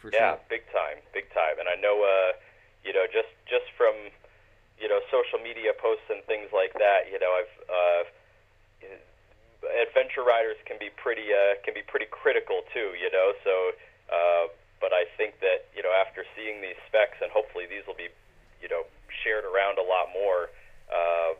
For 0.04 0.12
Yeah, 0.12 0.36
sure. 0.36 0.52
big 0.52 0.68
time, 0.76 1.00
big 1.16 1.32
time. 1.32 1.64
And 1.64 1.72
I 1.72 1.80
know, 1.80 2.04
uh, 2.04 2.36
you 2.84 2.92
know, 2.92 3.08
just 3.08 3.32
just 3.48 3.72
from 3.80 3.96
you 4.76 4.92
know 4.92 5.00
social 5.08 5.40
media 5.40 5.72
posts 5.72 6.04
and 6.12 6.20
things 6.28 6.52
like 6.52 6.76
that, 6.76 7.08
you 7.08 7.16
know, 7.24 7.32
I've 7.32 7.56
uh, 7.72 8.04
adventure 9.88 10.28
riders 10.28 10.60
can 10.68 10.76
be 10.76 10.92
pretty 10.92 11.32
uh, 11.32 11.56
can 11.64 11.72
be 11.72 11.88
pretty 11.88 12.12
critical 12.12 12.68
too, 12.76 12.92
you 13.00 13.08
know. 13.16 13.32
So, 13.48 13.72
uh, 14.12 14.46
but 14.84 14.92
I 14.92 15.08
think 15.16 15.40
that 15.40 15.72
you 15.72 15.80
know 15.80 15.96
after 15.96 16.28
seeing 16.36 16.60
these 16.60 16.76
specs 16.92 17.24
and 17.24 17.32
hopefully 17.32 17.64
these 17.64 17.88
will 17.88 17.96
be 17.96 18.12
you 18.60 18.68
know 18.68 18.84
shared 19.24 19.48
around 19.48 19.80
a 19.80 19.88
lot 19.88 20.12
more. 20.12 20.52
Uh, 20.92 21.40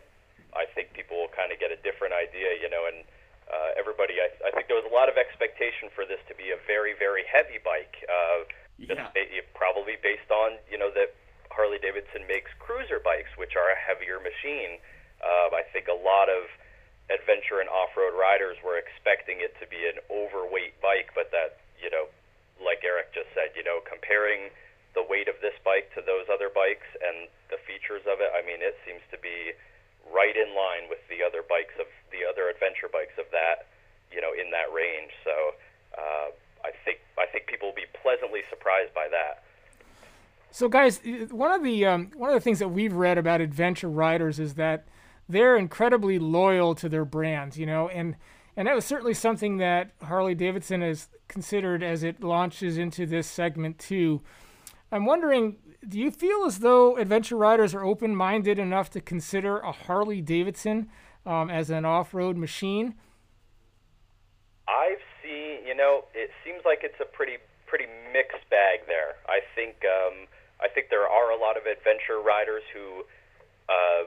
I 0.56 0.72
think 0.72 0.96
people 0.96 1.18
will 1.20 1.34
kind 1.36 1.52
of 1.52 1.60
get 1.60 1.74
a 1.74 1.80
different 1.84 2.14
idea, 2.16 2.56
you 2.62 2.70
know, 2.70 2.86
and 2.88 3.04
uh, 3.52 3.76
everybody. 3.80 4.20
I, 4.22 4.30
I 4.48 4.52
think 4.52 4.68
there 4.68 4.78
was 4.80 4.88
a 4.88 4.94
lot 4.94 5.10
of 5.10 5.18
expectation 5.18 5.90
for 5.96 6.06
this 6.06 6.20
to 6.30 6.36
be 6.36 6.52
a 6.52 6.60
very, 6.68 6.94
very 6.98 7.24
heavy 7.28 7.60
bike. 7.64 7.96
Uh, 8.08 8.46
Yeah. 8.78 9.10
ba- 9.14 9.30
probably 9.54 9.96
based 10.02 10.30
on 10.34 10.58
you 10.70 10.78
know 10.82 10.90
that 10.92 11.14
Harley 11.54 11.78
Davidson 11.78 12.26
makes 12.28 12.50
cruiser 12.60 12.98
bikes, 13.00 13.30
which 13.38 13.56
are 13.56 13.70
a 13.70 13.78
heavier 13.78 14.20
machine. 14.20 14.82
Uh, 15.22 15.54
I 15.56 15.64
think 15.72 15.88
a 15.88 15.94
lot 15.96 16.28
of 16.28 16.50
adventure 17.12 17.60
and 17.60 17.70
off-road 17.70 18.16
riders 18.18 18.58
were 18.64 18.78
expecting 18.80 19.40
it 19.46 19.54
to 19.62 19.68
be 19.68 19.86
an 19.88 20.00
overweight 20.10 20.80
bike, 20.82 21.12
but 21.14 21.30
that 21.32 21.60
you 21.80 21.90
know, 21.94 22.08
like 22.64 22.82
Eric 22.84 23.14
just 23.14 23.30
said, 23.36 23.52
you 23.56 23.64
know, 23.64 23.80
comparing 23.86 24.50
the 24.96 25.04
weight 25.04 25.28
of 25.28 25.36
this 25.42 25.54
bike 25.64 25.94
to 25.94 26.02
those 26.02 26.26
other 26.32 26.50
bikes 26.50 26.88
and 27.02 27.28
the 27.50 27.58
features 27.68 28.02
of 28.10 28.22
it, 28.22 28.32
I 28.34 28.42
mean, 28.46 28.62
it 28.62 28.78
seems 28.86 29.02
to 29.12 29.18
be 29.18 29.54
right 30.12 30.36
in 30.36 30.56
line 30.56 30.90
with 30.90 31.00
the 31.10 31.24
other 31.24 31.44
bikes 31.48 31.76
of 31.80 31.88
the 32.12 32.28
other 32.28 32.50
adventure 32.50 32.90
bikes 32.92 33.16
of 33.18 33.26
that, 33.32 33.68
you 34.12 34.22
know, 34.22 34.34
in 34.34 34.52
that 34.52 34.72
range. 34.74 35.12
So 35.24 35.56
uh, 35.98 36.28
I 36.64 36.72
think 36.86 37.00
I 37.18 37.26
think 37.26 37.48
people 37.48 37.70
will 37.70 37.76
be 37.76 37.90
pleasantly 38.02 38.42
surprised 38.50 38.94
by 38.94 39.08
that. 39.10 39.44
So, 40.52 40.70
guys, 40.70 41.00
one 41.32 41.52
of 41.52 41.64
the 41.64 41.86
um, 41.86 42.12
one 42.16 42.30
of 42.30 42.36
the 42.36 42.42
things 42.42 42.60
that 42.60 42.70
we've 42.70 42.94
read 42.94 43.18
about 43.18 43.42
adventure 43.42 43.90
riders 43.90 44.40
is 44.40 44.54
that 44.56 44.86
they're 45.28 45.58
incredibly 45.58 46.20
loyal 46.20 46.76
to 46.76 46.90
their 46.90 47.06
brands, 47.06 47.58
you 47.58 47.66
know, 47.66 47.90
and 47.90 48.16
and 48.56 48.68
that 48.68 48.76
was 48.76 48.86
certainly 48.86 49.16
something 49.16 49.58
that 49.58 49.92
Harley 50.04 50.36
Davidson 50.36 50.82
has 50.82 51.08
considered 51.28 51.82
as 51.82 52.04
it 52.04 52.24
launches 52.24 52.78
into 52.78 53.06
this 53.06 53.26
segment 53.26 53.80
too. 53.80 54.22
I'm 54.94 55.06
wondering, 55.06 55.58
do 55.90 55.98
you 55.98 56.12
feel 56.12 56.46
as 56.46 56.60
though 56.60 56.98
adventure 56.98 57.36
riders 57.36 57.74
are 57.74 57.84
open-minded 57.84 58.60
enough 58.60 58.92
to 58.92 59.02
consider 59.02 59.58
a 59.58 59.72
Harley 59.72 60.22
Davidson 60.22 60.88
um, 61.26 61.50
as 61.50 61.72
an 61.72 61.84
off-road 61.84 62.38
machine? 62.38 62.94
I've 64.68 65.02
seen, 65.24 65.66
you 65.66 65.74
know, 65.74 66.06
it 66.14 66.30
seems 66.46 66.62
like 66.64 66.82
it's 66.84 67.02
a 67.02 67.06
pretty 67.06 67.38
pretty 67.66 67.90
mixed 68.14 68.48
bag 68.52 68.86
there. 68.86 69.18
I 69.26 69.42
think 69.56 69.82
um, 69.82 70.30
I 70.62 70.70
think 70.70 70.92
there 70.92 71.10
are 71.10 71.32
a 71.32 71.42
lot 71.42 71.58
of 71.58 71.66
adventure 71.66 72.22
riders 72.24 72.62
who 72.72 73.02
uh, 73.68 74.06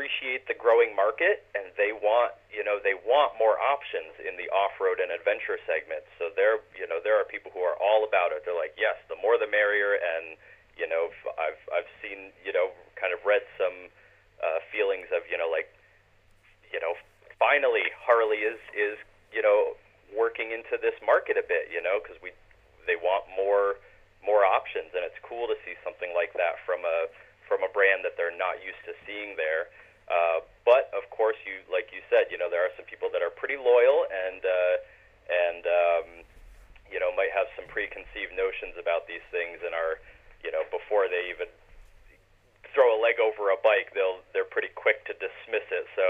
appreciate 0.00 0.48
the 0.48 0.56
growing 0.56 0.96
market 0.96 1.44
and 1.52 1.68
they 1.76 1.92
want, 1.92 2.32
you 2.48 2.64
know, 2.64 2.80
they 2.80 2.96
want 3.04 3.36
more 3.36 3.60
options 3.60 4.16
in 4.16 4.32
the 4.40 4.48
off-road 4.48 4.96
and 4.96 5.12
adventure 5.12 5.60
segment. 5.68 6.00
So 6.16 6.32
there, 6.32 6.64
you 6.72 6.88
know, 6.88 7.04
there 7.04 7.20
are 7.20 7.28
people 7.28 7.52
who 7.52 7.60
are 7.60 7.76
all 7.76 8.08
about 8.08 8.32
it. 8.32 8.48
They're 8.48 8.56
like, 8.56 8.72
yes, 8.80 8.96
the 9.12 9.20
more 9.20 9.36
the 9.36 9.44
merrier, 9.44 10.00
and 10.00 10.40
you 10.80 10.88
know, 10.88 11.12
I've 11.36 11.60
I've 11.68 11.90
seen, 12.00 12.32
you 12.40 12.56
know, 12.56 12.72
kind 12.96 13.12
of 13.12 13.20
read 13.28 13.44
some 13.60 13.92
uh, 14.40 14.64
feelings 14.72 15.12
of, 15.12 15.28
you 15.28 15.36
know, 15.36 15.52
like 15.52 15.68
you 16.72 16.80
know, 16.80 16.96
finally 17.36 17.84
Harley 18.00 18.40
is 18.40 18.56
is 18.72 18.96
you 19.36 19.44
know 19.44 19.76
working 20.16 20.48
into 20.48 20.80
this 20.80 20.96
market 21.04 21.36
a 21.36 21.44
bit, 21.44 21.68
you 21.68 21.84
know, 21.84 22.00
because 22.00 22.16
we 22.24 22.32
they 22.88 22.96
want 22.96 23.28
more 23.36 23.76
more 24.24 24.48
options, 24.48 24.96
and 24.96 25.04
it's 25.04 25.20
cool 25.20 25.44
to 25.44 25.60
see 25.68 25.76
something 25.84 26.16
like 26.16 26.32
that 26.40 26.56
from 26.64 26.88
a 26.88 27.12
from 27.44 27.60
a 27.60 27.70
brand 27.74 28.00
that 28.08 28.16
they're 28.16 28.32
not 28.32 28.64
used 28.64 28.80
to 28.88 28.96
seeing 29.04 29.36
there. 29.36 29.68
Uh, 30.10 30.42
but 30.66 30.90
of 30.90 31.06
course, 31.14 31.38
you 31.46 31.62
like 31.70 31.94
you 31.94 32.02
said, 32.10 32.26
you 32.34 32.36
know, 32.36 32.50
there 32.50 32.66
are 32.66 32.74
some 32.74 32.84
people 32.84 33.08
that 33.14 33.22
are 33.22 33.30
pretty 33.30 33.56
loyal 33.56 34.10
and 34.10 34.42
uh, 34.42 34.76
and 35.30 35.62
um, 35.64 36.06
you 36.90 36.98
know 36.98 37.14
might 37.14 37.30
have 37.30 37.46
some 37.54 37.70
preconceived 37.70 38.34
notions 38.34 38.74
about 38.74 39.06
these 39.06 39.22
things 39.30 39.62
and 39.62 39.70
are 39.70 40.02
you 40.42 40.50
know 40.50 40.66
before 40.74 41.06
they 41.06 41.30
even 41.30 41.46
throw 42.74 42.94
a 42.94 42.98
leg 42.98 43.18
over 43.18 43.50
a 43.50 43.58
bike, 43.62 43.94
they'll 43.94 44.22
they're 44.34 44.48
pretty 44.48 44.70
quick 44.74 45.06
to 45.06 45.14
dismiss 45.18 45.66
it. 45.70 45.86
So 45.94 46.06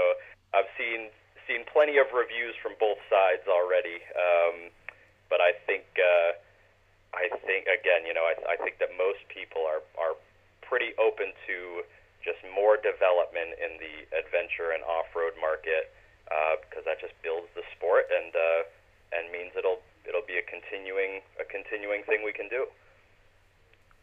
I've 0.53 0.69
seen 0.77 1.13
seen 1.45 1.65
plenty 1.69 1.97
of 1.97 2.09
reviews 2.13 2.53
from 2.61 2.77
both 2.77 3.01
sides 3.09 3.45
already, 3.49 4.01
um, 4.13 4.69
but 5.29 5.41
I 5.41 5.53
think 5.65 5.85
uh, 5.97 6.37
I 7.13 7.29
think 7.45 7.69
again, 7.69 8.05
you 8.05 8.13
know, 8.13 8.25
I, 8.25 8.33
I 8.53 8.57
think 8.61 8.77
that 8.79 8.93
most 8.97 9.21
people 9.29 9.65
are 9.65 9.85
are 9.97 10.17
pretty 10.61 10.93
open 10.97 11.33
to 11.47 11.83
just 12.23 12.41
more 12.53 12.77
development 12.77 13.57
in 13.57 13.77
the 13.81 13.95
adventure 14.13 14.73
and 14.73 14.81
off-road 14.83 15.33
market 15.41 15.93
uh, 16.29 16.55
because 16.63 16.85
that 16.85 17.01
just 17.01 17.13
builds 17.21 17.49
the 17.55 17.65
sport 17.75 18.07
and 18.09 18.31
uh, 18.33 18.61
and 19.13 19.31
means 19.31 19.51
it'll 19.57 19.81
it'll 20.07 20.25
be 20.25 20.37
a 20.37 20.45
continuing 20.45 21.21
a 21.39 21.45
continuing 21.45 22.03
thing 22.03 22.23
we 22.23 22.33
can 22.33 22.47
do. 22.47 22.65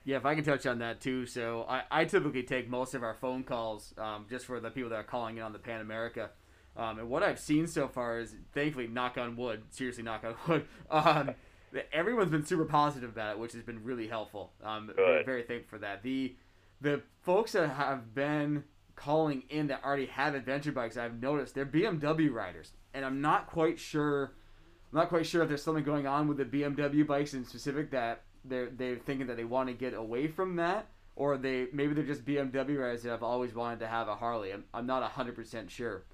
Yeah, 0.05 0.17
if 0.17 0.25
I 0.25 0.35
can 0.35 0.45
touch 0.45 0.65
on 0.67 0.79
that 0.79 1.01
too. 1.01 1.27
So 1.27 1.67
I, 1.69 1.83
I 1.91 2.05
typically 2.05 2.43
take 2.43 2.69
most 2.69 2.95
of 2.95 3.03
our 3.03 3.15
phone 3.15 3.45
calls 3.45 3.93
um, 3.99 4.27
just 4.31 4.47
for 4.47 4.61
the 4.61 4.71
people 4.71 4.91
that 4.91 4.97
are 4.97 5.05
calling 5.05 5.37
in 5.37 5.43
on 5.43 5.53
the 5.53 5.59
Pan 5.59 5.81
America. 5.81 6.31
Um, 6.77 6.99
and 7.01 7.11
what 7.11 7.23
I've 7.23 7.41
seen 7.41 7.67
so 7.67 7.89
far 7.89 8.21
is, 8.21 8.37
thankfully, 8.55 8.87
knock 8.87 9.19
on 9.19 9.37
wood, 9.37 9.65
seriously, 9.71 10.05
knock 10.05 10.25
on 10.25 10.35
wood, 10.47 10.67
um, 10.91 11.35
everyone's 11.93 12.31
been 12.31 12.47
super 12.47 12.65
positive 12.65 13.11
about 13.11 13.33
it, 13.33 13.39
which 13.39 13.53
has 13.53 13.63
been 13.63 13.83
really 13.83 14.07
helpful. 14.07 14.53
Um, 14.63 14.91
very, 14.95 15.25
very 15.25 15.43
thankful 15.43 15.79
for 15.79 15.79
that. 15.81 16.03
The 16.03 16.35
the 16.81 17.03
folks 17.29 17.53
that 17.53 17.69
have 17.69 18.15
been 18.15 18.65
calling 18.97 19.43
in 19.51 19.67
that 19.67 19.85
already 19.85 20.07
have 20.07 20.35
adventure 20.35 20.73
bikes, 20.73 20.97
I've 20.97 21.21
noticed 21.21 21.55
they're 21.55 21.67
BMW 21.67 22.33
riders, 22.33 22.73
and 22.95 23.05
I'm 23.05 23.21
not 23.21 23.49
quite 23.49 23.79
sure. 23.79 24.33
I'm 24.91 25.01
not 25.01 25.11
quite 25.11 25.27
sure 25.27 25.43
if 25.43 25.49
there's 25.49 25.63
something 25.63 25.85
going 25.85 26.07
on 26.07 26.27
with 26.27 26.39
the 26.39 26.47
BMW 26.47 27.07
bikes 27.07 27.35
in 27.35 27.45
specific 27.45 27.91
that 27.91 28.23
they're 28.47 28.71
they're 28.71 28.97
thinking 28.97 29.27
that 29.27 29.37
they 29.37 29.45
want 29.45 29.69
to 29.69 29.75
get 29.75 29.93
away 29.93 30.27
from 30.27 30.57
that, 30.57 30.87
or 31.17 31.37
they 31.37 31.67
maybe 31.71 31.93
they're 31.93 32.03
just 32.03 32.25
BMW 32.25 32.79
riders 32.79 33.03
that 33.03 33.11
have 33.11 33.23
always 33.23 33.55
wanted 33.55 33.81
to 33.81 33.89
have 33.89 34.09
a 34.09 34.15
Harley. 34.15 34.51
I'm, 34.51 34.65
I'm 34.73 34.87
not 34.87 35.03
hundred 35.03 35.37
percent 35.37 35.71
sure, 35.71 36.05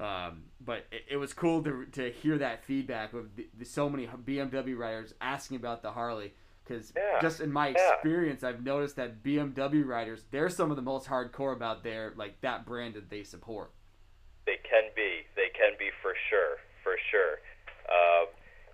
um, 0.00 0.44
but 0.62 0.86
it, 0.90 1.02
it, 1.10 1.16
was 1.18 1.34
cool 1.34 1.62
to 1.62 1.84
to 1.92 2.10
hear 2.10 2.38
that 2.38 2.64
feedback 2.64 3.12
of 3.12 3.36
the, 3.36 3.50
the, 3.58 3.66
so 3.66 3.90
many 3.90 4.06
BMW 4.06 4.78
riders 4.78 5.12
asking 5.20 5.58
about 5.58 5.82
the 5.82 5.90
Harley. 5.90 6.32
Because 6.64 6.92
yeah, 6.96 7.20
just 7.20 7.40
in 7.40 7.52
my 7.52 7.68
experience, 7.68 8.42
yeah. 8.42 8.48
I've 8.50 8.64
noticed 8.64 8.96
that 8.96 9.22
BMW 9.22 9.84
riders 9.84 10.24
they're 10.30 10.48
some 10.48 10.70
of 10.70 10.76
the 10.76 10.82
most 10.82 11.06
hardcore 11.06 11.54
about 11.54 11.84
their 11.84 12.14
like 12.16 12.40
that 12.40 12.64
brand 12.64 12.94
that 12.94 13.10
they 13.10 13.22
support. 13.22 13.70
They 14.46 14.58
can 14.64 14.88
be. 14.96 15.28
They 15.36 15.52
can 15.52 15.76
be 15.78 15.90
for 16.00 16.14
sure. 16.30 16.56
For 16.82 16.96
sure. 17.10 17.40
Uh, 17.84 18.26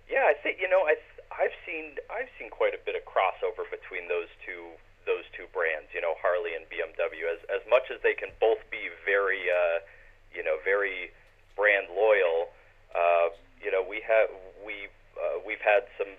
yeah, 0.09 0.23
I 0.27 0.33
think 0.41 0.57
you 0.59 0.69
know 0.69 0.87
I 0.87 0.95
I've 1.31 1.55
seen 1.65 1.95
I've 2.11 2.31
seen 2.39 2.49
quite 2.49 2.73
a 2.73 2.81
bit 2.85 2.95
of 2.95 3.03
crossover 3.03 3.67
between 3.67 4.07
those 4.07 4.31
two 4.45 4.75
those 5.05 5.25
two 5.33 5.49
brands, 5.49 5.89
you 5.93 6.01
know, 6.01 6.13
Harley 6.21 6.53
and 6.53 6.65
BMW. 6.69 7.25
As 7.25 7.41
as 7.49 7.63
much 7.69 7.89
as 7.89 7.99
they 8.03 8.13
can 8.13 8.29
both 8.39 8.61
be 8.69 8.91
very, 9.05 9.49
uh, 9.49 9.81
you 10.33 10.43
know, 10.43 10.61
very 10.63 11.11
brand 11.55 11.89
loyal, 11.91 12.53
uh, 12.93 13.33
you 13.61 13.71
know, 13.71 13.81
we 13.81 14.01
have 14.05 14.29
we 14.61 14.91
uh, 15.17 15.41
we've 15.45 15.63
had 15.63 15.87
some 15.97 16.11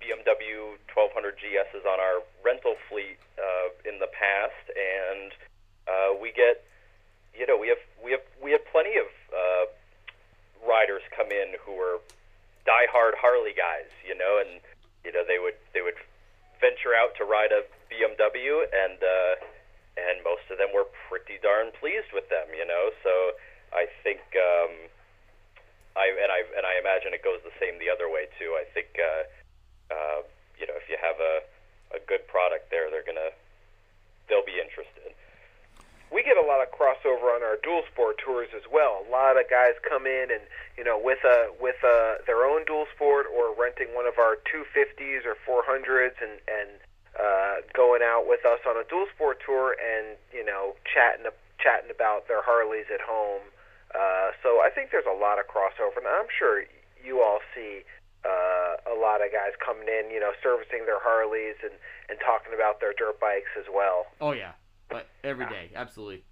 BMW 0.00 0.78
1200 0.94 1.36
GSs 1.38 1.84
on 1.86 1.98
our 1.98 2.22
rental 2.44 2.74
fleet 2.88 3.18
uh, 3.38 3.68
in 3.84 3.98
the 3.98 4.08
past, 4.10 4.64
and 4.72 5.30
uh, 5.86 6.10
we 6.18 6.32
get, 6.32 6.64
you 7.34 7.46
know, 7.46 7.56
we 7.56 7.68
have 7.68 7.82
we 8.02 8.12
have 8.12 8.24
we 8.42 8.52
have 8.52 8.64
plenty 8.70 8.96
of 8.96 9.10
uh, 9.30 9.64
riders 10.66 11.02
come 11.14 11.30
in 11.30 11.54
who 11.64 11.74
are 11.78 11.98
diehard 12.66 13.16
Harley 13.16 13.54
guys, 13.56 13.90
you 14.06 14.16
know, 14.16 14.42
and 14.42 14.60
you 15.04 15.12
know 15.12 15.24
they 15.26 15.38
would 15.38 15.56
they 15.72 15.82
would 15.82 15.98
venture 16.60 16.94
out 16.94 17.14
to 17.16 17.24
ride 17.24 17.50
a 17.50 17.64
BMW, 17.88 18.66
and 18.68 18.98
uh, 19.00 19.34
and 19.96 20.22
most 20.22 20.46
of 20.50 20.58
them 20.58 20.70
were 20.74 20.86
pretty 21.08 21.40
darn 21.42 21.72
pleased 21.80 22.12
with 22.12 22.28
them, 22.28 22.46
you 22.54 22.66
know. 22.66 22.90
So 23.02 23.34
I 23.72 23.88
think 24.04 24.20
um, 24.36 24.72
I 25.96 26.12
and 26.14 26.30
I 26.30 26.40
and 26.54 26.64
I 26.66 26.78
imagine 26.78 27.14
it 27.14 27.24
goes 27.24 27.40
the 27.42 27.54
same 27.58 27.78
the 27.80 27.90
other 27.90 28.06
way 28.06 28.28
too. 28.38 28.54
I 28.54 28.68
think 28.70 28.94
uh, 29.00 29.26
uh, 29.90 30.22
you 30.58 30.66
know 30.66 30.76
if 30.76 30.88
you 30.88 30.96
have 31.00 31.16
a 31.20 31.44
a 31.96 32.00
good 32.06 32.26
product 32.28 32.70
there, 32.70 32.90
they're 32.90 33.06
gonna 33.06 33.32
they'll 34.28 34.44
be 34.44 34.60
interested 34.60 35.08
we 36.10 36.22
get 36.24 36.36
a 36.40 36.46
lot 36.46 36.64
of 36.64 36.72
crossover 36.72 37.36
on 37.36 37.42
our 37.44 37.60
dual 37.62 37.82
sport 37.92 38.16
tours 38.18 38.48
as 38.56 38.64
well. 38.72 39.04
A 39.06 39.10
lot 39.10 39.36
of 39.36 39.48
guys 39.50 39.76
come 39.84 40.06
in 40.06 40.32
and 40.32 40.40
you 40.76 40.84
know 40.84 40.98
with 40.98 41.20
a 41.24 41.52
with 41.60 41.76
a, 41.84 42.18
their 42.26 42.44
own 42.44 42.64
dual 42.64 42.86
sport 42.94 43.26
or 43.28 43.52
renting 43.52 43.92
one 43.94 44.06
of 44.06 44.18
our 44.18 44.36
250s 44.48 45.28
or 45.28 45.36
400s 45.44 46.16
and 46.20 46.40
and 46.48 46.70
uh, 47.18 47.56
going 47.74 48.00
out 48.02 48.24
with 48.26 48.44
us 48.46 48.60
on 48.66 48.76
a 48.76 48.84
dual 48.88 49.06
sport 49.14 49.38
tour 49.44 49.76
and 49.76 50.16
you 50.32 50.44
know 50.44 50.74
chatting 50.88 51.26
chatting 51.60 51.90
about 51.90 52.28
their 52.28 52.42
Harleys 52.42 52.88
at 52.92 53.00
home. 53.00 53.44
Uh, 53.92 54.32
so 54.42 54.60
I 54.60 54.70
think 54.72 54.90
there's 54.92 55.08
a 55.08 55.16
lot 55.16 55.38
of 55.38 55.48
crossover, 55.48 55.96
and 55.96 56.06
I'm 56.06 56.28
sure 56.28 56.64
you 57.04 57.20
all 57.20 57.40
see 57.54 57.84
uh, 58.24 58.78
a 58.90 58.96
lot 58.96 59.22
of 59.22 59.30
guys 59.30 59.54
coming 59.62 59.86
in, 59.86 60.10
you 60.10 60.18
know, 60.18 60.32
servicing 60.42 60.86
their 60.86 60.98
Harleys 60.98 61.56
and 61.62 61.74
and 62.08 62.18
talking 62.24 62.54
about 62.54 62.80
their 62.80 62.92
dirt 62.96 63.20
bikes 63.20 63.52
as 63.58 63.66
well. 63.70 64.06
Oh 64.20 64.32
yeah, 64.32 64.58
but 64.88 65.08
every 65.22 65.46
day, 65.46 65.70
absolutely. 65.74 66.24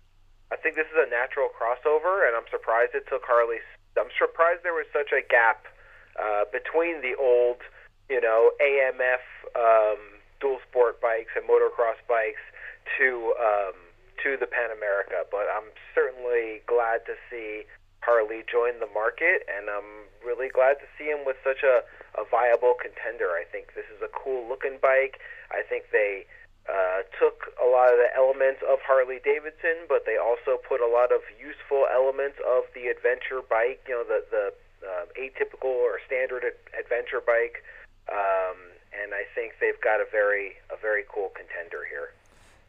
I 0.51 0.57
think 0.57 0.77
this 0.77 0.87
is 0.87 0.99
a 0.99 1.11
natural 1.11 1.51
crossover, 1.51 2.22
and 2.27 2.38
I'm 2.38 2.46
surprised 2.51 2.94
it 2.94 3.07
took 3.11 3.27
Harley. 3.27 3.59
I'm 3.99 4.12
surprised 4.14 4.62
there 4.62 4.77
was 4.77 4.87
such 4.92 5.11
a 5.11 5.22
gap 5.27 5.66
uh, 6.14 6.46
between 6.53 7.03
the 7.03 7.18
old, 7.18 7.59
you 8.09 8.20
know, 8.20 8.53
AMF 8.62 9.25
um, 9.59 9.99
dual 10.40 10.59
sport 10.68 11.01
bikes 11.01 11.35
and 11.35 11.49
motocross 11.49 11.99
bikes 12.07 12.42
to 12.99 13.35
um, 13.38 13.77
to 14.22 14.37
the 14.38 14.46
Pan 14.46 14.70
America. 14.70 15.27
But 15.31 15.51
I'm 15.51 15.70
certainly 15.94 16.62
glad 16.66 17.03
to 17.07 17.14
see 17.31 17.66
Harley 18.07 18.47
join 18.47 18.79
the 18.79 18.87
market, 18.95 19.42
and 19.51 19.66
I'm 19.66 20.07
really 20.23 20.47
glad 20.49 20.79
to 20.79 20.87
see 20.95 21.11
him 21.11 21.27
with 21.27 21.35
such 21.42 21.66
a, 21.66 21.83
a 22.14 22.23
viable 22.31 22.79
contender. 22.79 23.35
I 23.35 23.42
think 23.42 23.75
this 23.75 23.90
is 23.90 23.99
a 23.99 24.11
cool 24.14 24.47
looking 24.47 24.79
bike. 24.81 25.19
I 25.51 25.66
think 25.66 25.90
they 25.90 26.23
uh, 26.71 27.03
took 27.19 27.51
a 27.59 27.66
lot 27.66 27.90
of 27.90 27.99
the 27.99 28.14
elements 28.14 28.62
of 28.62 28.79
Harley 28.87 29.19
Davidson, 29.27 29.90
but 29.90 30.07
they 30.07 30.14
also 30.14 30.55
put 30.62 30.79
a 30.79 30.87
lot 30.87 31.11
of 31.11 31.27
useful 31.35 31.90
elements 31.90 32.38
of 32.47 32.71
the 32.79 32.87
adventure 32.87 33.42
bike, 33.42 33.83
you 33.90 33.99
know, 33.99 34.07
the 34.07 34.23
the 34.31 34.55
uh, 34.87 35.11
atypical 35.19 35.75
or 35.75 35.99
standard 36.07 36.47
ad- 36.47 36.62
adventure 36.79 37.19
bike. 37.19 37.66
Um, 38.07 38.71
and 38.95 39.14
I 39.14 39.27
think 39.35 39.59
they've 39.59 39.81
got 39.83 39.99
a 39.99 40.07
very 40.11 40.62
a 40.71 40.79
very 40.79 41.03
cool 41.11 41.35
contender 41.35 41.83
here. 41.90 42.14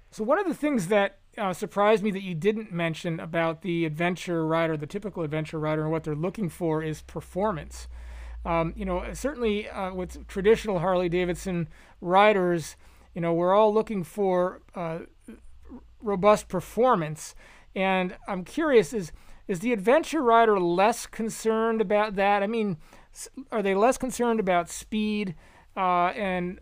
So 0.09 0.23
one 0.23 0.39
of 0.39 0.47
the 0.47 0.57
things 0.57 0.87
that 0.87 1.21
uh, 1.37 1.53
surprised 1.53 2.03
me 2.03 2.11
that 2.11 2.23
you 2.23 2.35
didn't 2.35 2.71
mention 2.71 3.19
about 3.19 3.61
the 3.61 3.85
adventure 3.85 4.45
rider, 4.45 4.75
the 4.75 4.87
typical 4.87 5.23
adventure 5.23 5.59
rider, 5.59 5.83
and 5.83 5.91
what 5.91 6.03
they're 6.03 6.15
looking 6.15 6.49
for 6.49 6.83
is 6.83 7.01
performance. 7.01 7.87
Um, 8.45 8.73
you 8.75 8.85
know, 8.85 9.03
certainly 9.13 9.69
uh, 9.69 9.93
with 9.93 10.27
traditional 10.27 10.79
Harley 10.79 11.09
Davidson 11.09 11.67
riders, 12.01 12.75
you 13.13 13.21
know, 13.21 13.33
we're 13.33 13.53
all 13.53 13.73
looking 13.73 14.03
for 14.03 14.61
uh, 14.75 14.99
robust 16.01 16.47
performance, 16.47 17.35
and 17.75 18.15
I'm 18.27 18.43
curious 18.43 18.93
is 18.93 19.11
is 19.47 19.59
the 19.61 19.71
adventure 19.71 20.21
rider 20.21 20.59
less 20.59 21.05
concerned 21.05 21.79
about 21.79 22.15
that? 22.15 22.43
I 22.43 22.47
mean, 22.47 22.77
are 23.51 23.63
they 23.63 23.73
less 23.75 23.97
concerned 23.97 24.39
about 24.39 24.69
speed 24.69 25.35
uh, 25.75 26.07
and 26.07 26.59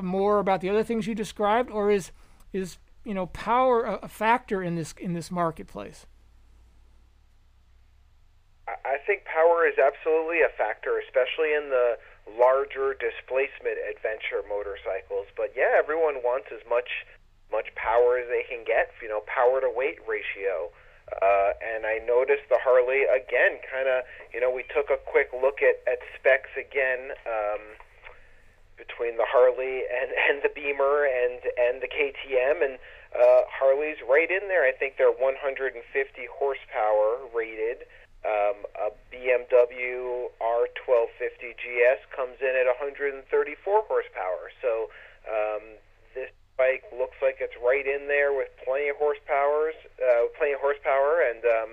more 0.00 0.38
about 0.38 0.60
the 0.60 0.70
other 0.70 0.82
things 0.82 1.06
you 1.06 1.14
described, 1.14 1.70
or 1.70 1.90
is 1.90 2.10
is 2.52 2.78
you 3.04 3.14
know 3.14 3.26
power 3.26 3.84
a, 3.84 3.94
a 4.02 4.08
factor 4.08 4.62
in 4.62 4.76
this 4.76 4.94
in 4.98 5.12
this 5.12 5.30
marketplace? 5.30 6.06
I 8.68 8.98
think 9.06 9.24
power 9.24 9.66
is 9.66 9.74
absolutely 9.76 10.40
a 10.40 10.48
factor, 10.56 10.98
especially 10.98 11.52
in 11.52 11.68
the 11.70 11.98
larger 12.38 12.94
displacement 12.94 13.76
adventure 13.90 14.46
motorcycles. 14.46 15.26
But 15.36 15.52
yeah, 15.56 15.74
everyone 15.76 16.22
wants 16.22 16.48
as 16.54 16.62
much 16.70 17.04
much 17.50 17.74
power 17.74 18.18
as 18.18 18.28
they 18.28 18.46
can 18.48 18.64
get. 18.64 18.94
You 19.02 19.08
know, 19.08 19.22
power 19.26 19.60
to 19.60 19.70
weight 19.70 19.98
ratio. 20.06 20.70
Uh, 21.10 21.52
and 21.60 21.84
I 21.84 21.98
noticed 22.06 22.48
the 22.48 22.56
Harley 22.62 23.04
again. 23.04 23.58
Kind 23.66 23.88
of, 23.88 24.04
you 24.32 24.40
know, 24.40 24.50
we 24.50 24.64
took 24.72 24.88
a 24.88 24.96
quick 25.10 25.34
look 25.34 25.60
at 25.60 25.82
at 25.90 25.98
specs 26.16 26.54
again. 26.54 27.12
Um, 27.26 27.76
between 28.76 29.16
the 29.16 29.26
Harley 29.26 29.84
and, 29.88 30.10
and 30.30 30.42
the 30.42 30.50
Beamer 30.54 31.04
and 31.04 31.40
and 31.58 31.82
the 31.82 31.88
KTM 31.88 32.64
and 32.64 32.78
uh, 33.14 33.42
Harley's 33.48 34.00
right 34.08 34.30
in 34.30 34.48
there. 34.48 34.64
I 34.64 34.72
think 34.72 34.96
they're 34.96 35.12
150 35.12 35.84
horsepower 36.32 37.20
rated. 37.34 37.84
Um, 38.22 38.62
a 38.78 38.94
BMW 39.10 40.30
R1250 40.38 41.58
GS 41.58 42.00
comes 42.14 42.38
in 42.40 42.54
at 42.54 42.70
134 42.70 43.26
horsepower. 43.26 44.54
So 44.62 44.88
um, 45.26 45.76
this 46.14 46.30
bike 46.56 46.84
looks 46.94 47.18
like 47.20 47.38
it's 47.40 47.58
right 47.58 47.86
in 47.86 48.06
there 48.06 48.32
with 48.32 48.48
plenty 48.64 48.88
of 48.88 48.96
horsepowers, 48.96 49.74
uh, 49.98 50.30
plenty 50.38 50.54
of 50.54 50.60
horsepower, 50.60 51.20
and 51.26 51.42
um, 51.44 51.70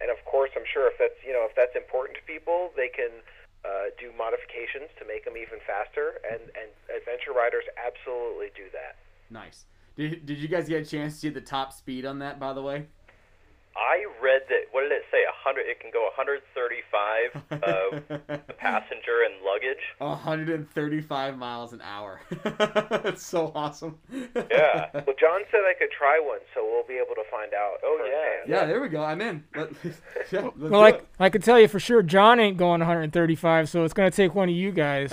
and 0.00 0.10
of 0.10 0.20
course, 0.24 0.50
I'm 0.56 0.68
sure 0.68 0.88
if 0.88 0.98
that's 0.98 1.16
you 1.24 1.32
know 1.32 1.48
if 1.48 1.56
that's 1.56 1.74
important 1.74 2.20
to 2.20 2.24
people, 2.28 2.70
they 2.76 2.88
can 2.88 3.10
uh, 3.64 3.92
do 3.98 4.10
modifications 4.16 4.88
to 4.98 5.04
make 5.06 5.24
them 5.24 5.36
even 5.36 5.58
faster, 5.66 6.20
and, 6.24 6.40
and 6.56 6.70
adventure 6.88 7.32
riders 7.32 7.64
absolutely 7.76 8.48
do 8.56 8.64
that. 8.72 8.96
Nice. 9.30 9.66
Did, 9.96 10.24
did 10.24 10.38
you 10.38 10.48
guys 10.48 10.68
get 10.68 10.82
a 10.82 10.84
chance 10.84 11.14
to 11.14 11.20
see 11.20 11.28
the 11.28 11.40
top 11.40 11.72
speed 11.72 12.06
on 12.06 12.20
that, 12.20 12.40
by 12.40 12.52
the 12.52 12.62
way? 12.62 12.86
I 13.80 14.04
read 14.22 14.42
that. 14.50 14.68
What 14.72 14.82
did 14.82 14.92
it 14.92 15.02
say? 15.10 15.18
A 15.24 15.32
hundred. 15.32 15.62
It 15.66 15.80
can 15.80 15.90
go 15.90 16.04
135 16.16 17.42
uh, 17.50 18.36
passenger 18.58 19.22
and 19.24 19.42
luggage. 19.44 19.80
135 19.98 21.38
miles 21.38 21.72
an 21.72 21.80
hour. 21.82 22.20
That's 22.44 23.24
so 23.24 23.52
awesome. 23.54 23.98
Yeah. 24.12 24.88
Well, 25.10 25.16
John 25.18 25.40
said 25.50 25.60
I 25.68 25.74
could 25.78 25.90
try 25.96 26.20
one, 26.22 26.38
so 26.54 26.62
we'll 26.64 26.86
be 26.86 26.94
able 26.94 27.14
to 27.14 27.24
find 27.30 27.52
out. 27.54 27.76
Oh, 27.82 27.98
firsthand. 27.98 28.48
Yeah, 28.50 28.66
there 28.66 28.80
we 28.80 28.88
go. 28.88 29.02
I'm 29.02 29.20
in. 29.20 29.44
Let, 29.56 29.70
yeah, 29.82 29.90
let's 30.16 30.32
Well, 30.32 30.50
do 30.56 30.68
like 30.68 30.94
it. 30.96 31.06
I 31.18 31.30
can 31.30 31.40
tell 31.42 31.58
you 31.58 31.68
for 31.68 31.80
sure, 31.80 32.02
John 32.02 32.38
ain't 32.38 32.56
going 32.58 32.80
135, 32.80 33.68
so 33.68 33.84
it's 33.84 33.94
going 33.94 34.10
to 34.10 34.14
take 34.16 34.34
one 34.34 34.48
of 34.48 34.54
you 34.54 34.72
guys. 34.72 35.10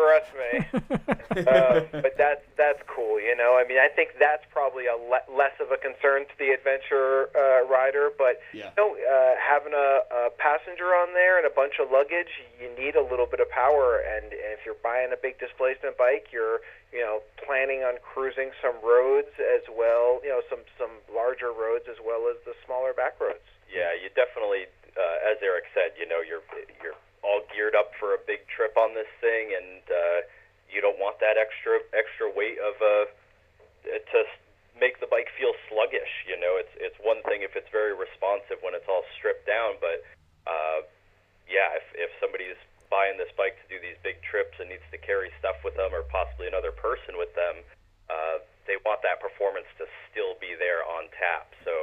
Neither 0.00 0.08
am 0.08 0.16
I. 0.16 0.20
Trust 0.20 0.32
me. 0.34 1.44
um, 1.46 2.02
but 2.02 2.16
that's 2.16 2.42
that's 2.56 2.82
cool. 2.86 3.20
You 3.20 3.36
know, 3.36 3.56
I 3.60 3.66
mean, 3.68 3.78
I 3.78 3.88
think 3.88 4.10
that's 4.18 4.44
probably 4.50 4.86
a 4.86 4.96
le- 4.96 5.26
less 5.30 5.52
of 5.60 5.70
a 5.70 5.76
concern 5.78 6.24
to 6.26 6.34
the 6.38 6.50
adventure 6.50 7.28
uh, 7.36 7.66
rider. 7.68 8.10
But 8.16 8.40
Yeah. 8.52 8.70
you 8.76 8.76
know, 8.76 8.90
uh, 8.96 9.34
having 9.40 9.72
a, 9.74 10.00
a 10.10 10.30
passenger 10.38 10.92
on 10.96 11.12
there 11.14 11.36
and 11.38 11.46
a 11.46 11.50
bunch 11.54 11.74
of 11.80 11.90
luggage, 11.90 12.32
you 12.60 12.68
need 12.76 12.96
a 12.96 13.02
little 13.04 13.26
bit 13.26 13.40
of 13.40 13.48
power. 13.50 14.00
And 14.00 14.32
if 14.32 14.64
you're 14.64 14.80
buying 14.82 15.12
a 15.12 15.20
big 15.20 15.38
displacement 15.38 15.96
bike, 15.96 16.28
you're 16.32 16.60
you 16.92 17.00
know 17.00 17.20
planning 17.44 17.80
on 17.86 17.98
cruising 18.02 18.50
some 18.62 18.74
roads 18.82 19.30
as 19.38 19.62
well. 19.70 20.20
You 20.24 20.30
know, 20.30 20.42
some 20.48 20.64
some 20.78 20.90
larger 21.12 21.52
roads 21.52 21.84
as 21.88 21.96
well 22.04 22.28
as 22.30 22.36
the 22.44 22.54
smaller 22.64 22.92
back 22.92 23.20
roads. 23.20 23.44
Yeah, 23.70 23.94
you 23.94 24.10
definitely, 24.18 24.66
uh, 24.98 25.30
as 25.30 25.38
Eric 25.42 25.70
said, 25.70 25.94
you 25.94 26.02
know, 26.08 26.18
you're 26.26 26.42
you're 26.82 26.98
all 27.22 27.44
geared 27.52 27.74
up 27.74 27.92
for 27.98 28.14
a 28.14 28.20
big 28.26 28.46
trip 28.48 28.76
on 28.76 28.94
this 28.94 29.10
thing, 29.20 29.52
and 29.52 29.82
uh, 29.88 30.18
you 30.68 30.80
don't 30.80 30.98
want 30.98 31.20
that 31.20 31.36
extra 31.36 31.80
extra 31.92 32.30
weight 32.30 32.56
of 32.58 32.74
uh, 32.80 33.04
to 33.84 34.18
make 34.78 35.00
the 35.00 35.08
bike 35.10 35.28
feel 35.36 35.52
sluggish. 35.68 36.24
You 36.24 36.40
know, 36.40 36.56
it's 36.56 36.72
it's 36.80 36.96
one 37.00 37.20
thing 37.28 37.42
if 37.42 37.56
it's 37.56 37.68
very 37.68 37.92
responsive 37.92 38.62
when 38.64 38.72
it's 38.72 38.88
all 38.88 39.04
stripped 39.16 39.46
down, 39.46 39.76
but 39.80 40.04
uh, 40.48 40.80
yeah, 41.48 41.76
if 41.76 41.86
if 41.94 42.10
somebody's 42.20 42.58
buying 42.88 43.18
this 43.18 43.30
bike 43.38 43.54
to 43.62 43.66
do 43.70 43.78
these 43.78 43.98
big 44.02 44.18
trips 44.26 44.58
and 44.58 44.66
needs 44.66 44.86
to 44.90 44.98
carry 44.98 45.30
stuff 45.38 45.60
with 45.62 45.76
them, 45.76 45.94
or 45.94 46.02
possibly 46.10 46.50
another 46.50 46.74
person 46.74 47.14
with 47.14 47.30
them, 47.38 47.62
uh, 48.10 48.42
they 48.66 48.80
want 48.82 48.98
that 49.06 49.22
performance 49.22 49.68
to 49.78 49.86
still 50.10 50.34
be 50.40 50.56
there 50.58 50.84
on 50.84 51.08
tap. 51.16 51.52
So. 51.64 51.74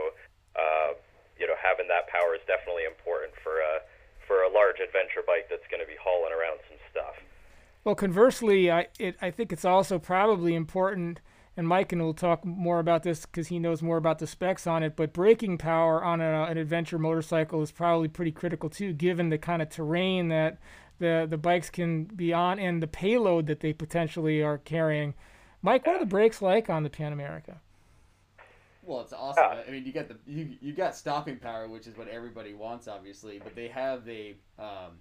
Uh, 0.57 0.97
you 1.37 1.45
know, 1.45 1.53
having 1.61 1.85
that 1.85 2.09
power 2.09 2.33
is 2.33 2.41
definitely 2.49 2.89
important 2.89 3.29
for 3.45 3.61
a 3.61 3.85
for 4.27 4.43
a 4.43 4.51
large 4.51 4.79
adventure 4.79 5.23
bike 5.25 5.47
that's 5.49 5.65
going 5.71 5.81
to 5.81 5.87
be 5.87 5.95
hauling 6.03 6.33
around 6.33 6.59
some 6.69 6.77
stuff. 6.91 7.15
Well, 7.83 7.95
conversely, 7.95 8.69
I 8.69 8.87
it, 8.99 9.15
I 9.21 9.31
think 9.31 9.53
it's 9.53 9.63
also 9.63 9.97
probably 9.97 10.53
important, 10.53 11.21
and 11.55 11.67
Mike 11.67 11.93
and 11.93 12.01
will 12.01 12.13
talk 12.13 12.43
more 12.43 12.79
about 12.79 13.03
this 13.03 13.25
because 13.25 13.47
he 13.47 13.59
knows 13.59 13.81
more 13.81 13.97
about 13.97 14.19
the 14.19 14.27
specs 14.27 14.67
on 14.67 14.83
it. 14.83 14.95
But 14.97 15.13
braking 15.13 15.57
power 15.57 16.03
on 16.03 16.19
a, 16.19 16.43
an 16.43 16.57
adventure 16.57 16.99
motorcycle 16.99 17.61
is 17.61 17.71
probably 17.71 18.09
pretty 18.09 18.31
critical 18.31 18.69
too, 18.69 18.91
given 18.91 19.29
the 19.29 19.37
kind 19.37 19.61
of 19.61 19.69
terrain 19.69 20.27
that 20.27 20.57
the 20.99 21.25
the 21.29 21.37
bikes 21.37 21.69
can 21.69 22.03
be 22.03 22.33
on 22.33 22.59
and 22.59 22.83
the 22.83 22.87
payload 22.87 23.47
that 23.47 23.61
they 23.61 23.71
potentially 23.71 24.43
are 24.43 24.57
carrying. 24.57 25.13
Mike, 25.61 25.87
what 25.87 25.95
are 25.95 25.99
the 25.99 26.05
brakes 26.05 26.41
like 26.41 26.69
on 26.69 26.83
the 26.83 26.89
Pan 26.89 27.13
America? 27.13 27.61
Well, 28.87 29.01
it's 29.01 29.11
awesome. 29.11 29.43
I 29.43 29.69
mean, 29.69 29.85
you 29.85 29.91
got 29.91 30.07
the 30.07 30.15
you 30.25 30.55
you 30.61 30.71
got 30.71 30.95
stopping 30.95 31.37
power, 31.37 31.67
which 31.67 31.87
is 31.87 31.97
what 31.97 32.07
everybody 32.07 32.53
wants, 32.53 32.87
obviously. 32.87 33.37
But 33.37 33.53
they 33.53 33.67
have 33.67 34.07
a 34.07 34.37
um, 34.57 34.99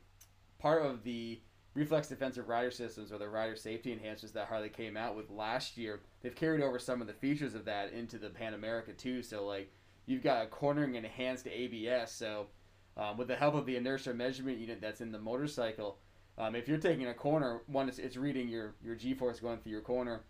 part 0.59 0.83
of 0.85 1.05
the 1.05 1.40
reflex 1.72 2.09
defensive 2.09 2.49
rider 2.49 2.72
systems 2.72 3.12
or 3.12 3.18
the 3.18 3.29
rider 3.29 3.55
safety 3.55 3.92
enhancements 3.92 4.33
that 4.33 4.49
Harley 4.49 4.70
came 4.70 4.96
out 4.96 5.14
with 5.14 5.31
last 5.31 5.77
year. 5.77 6.01
They've 6.20 6.35
carried 6.35 6.62
over 6.62 6.81
some 6.81 7.01
of 7.01 7.07
the 7.07 7.12
features 7.12 7.55
of 7.55 7.64
that 7.66 7.92
into 7.92 8.18
the 8.18 8.29
Pan 8.29 8.55
America 8.55 8.92
too. 8.92 9.22
So 9.22 9.46
like 9.46 9.70
you've 10.07 10.22
got 10.22 10.42
a 10.42 10.49
cornering 10.49 10.96
enhanced 10.96 11.46
ABS. 11.46 12.11
So 12.11 12.49
um, 12.96 13.16
with 13.16 13.29
the 13.29 13.37
help 13.37 13.55
of 13.55 13.66
the 13.66 13.77
inertia 13.77 14.12
measurement 14.12 14.59
unit 14.59 14.81
that's 14.81 15.01
in 15.01 15.12
the 15.12 15.20
motorcycle, 15.20 15.99
um, 16.38 16.57
if 16.57 16.66
you're 16.66 16.79
taking 16.79 17.07
a 17.07 17.14
corner, 17.14 17.62
one 17.68 17.88
it's, 17.88 18.01
it's 18.01 18.16
reading 18.16 18.49
your 18.49 18.75
your 18.83 18.96
G 18.96 19.14
force 19.14 19.38
going 19.38 19.59
through 19.59 19.72
your 19.72 19.81
corner, 19.81 20.22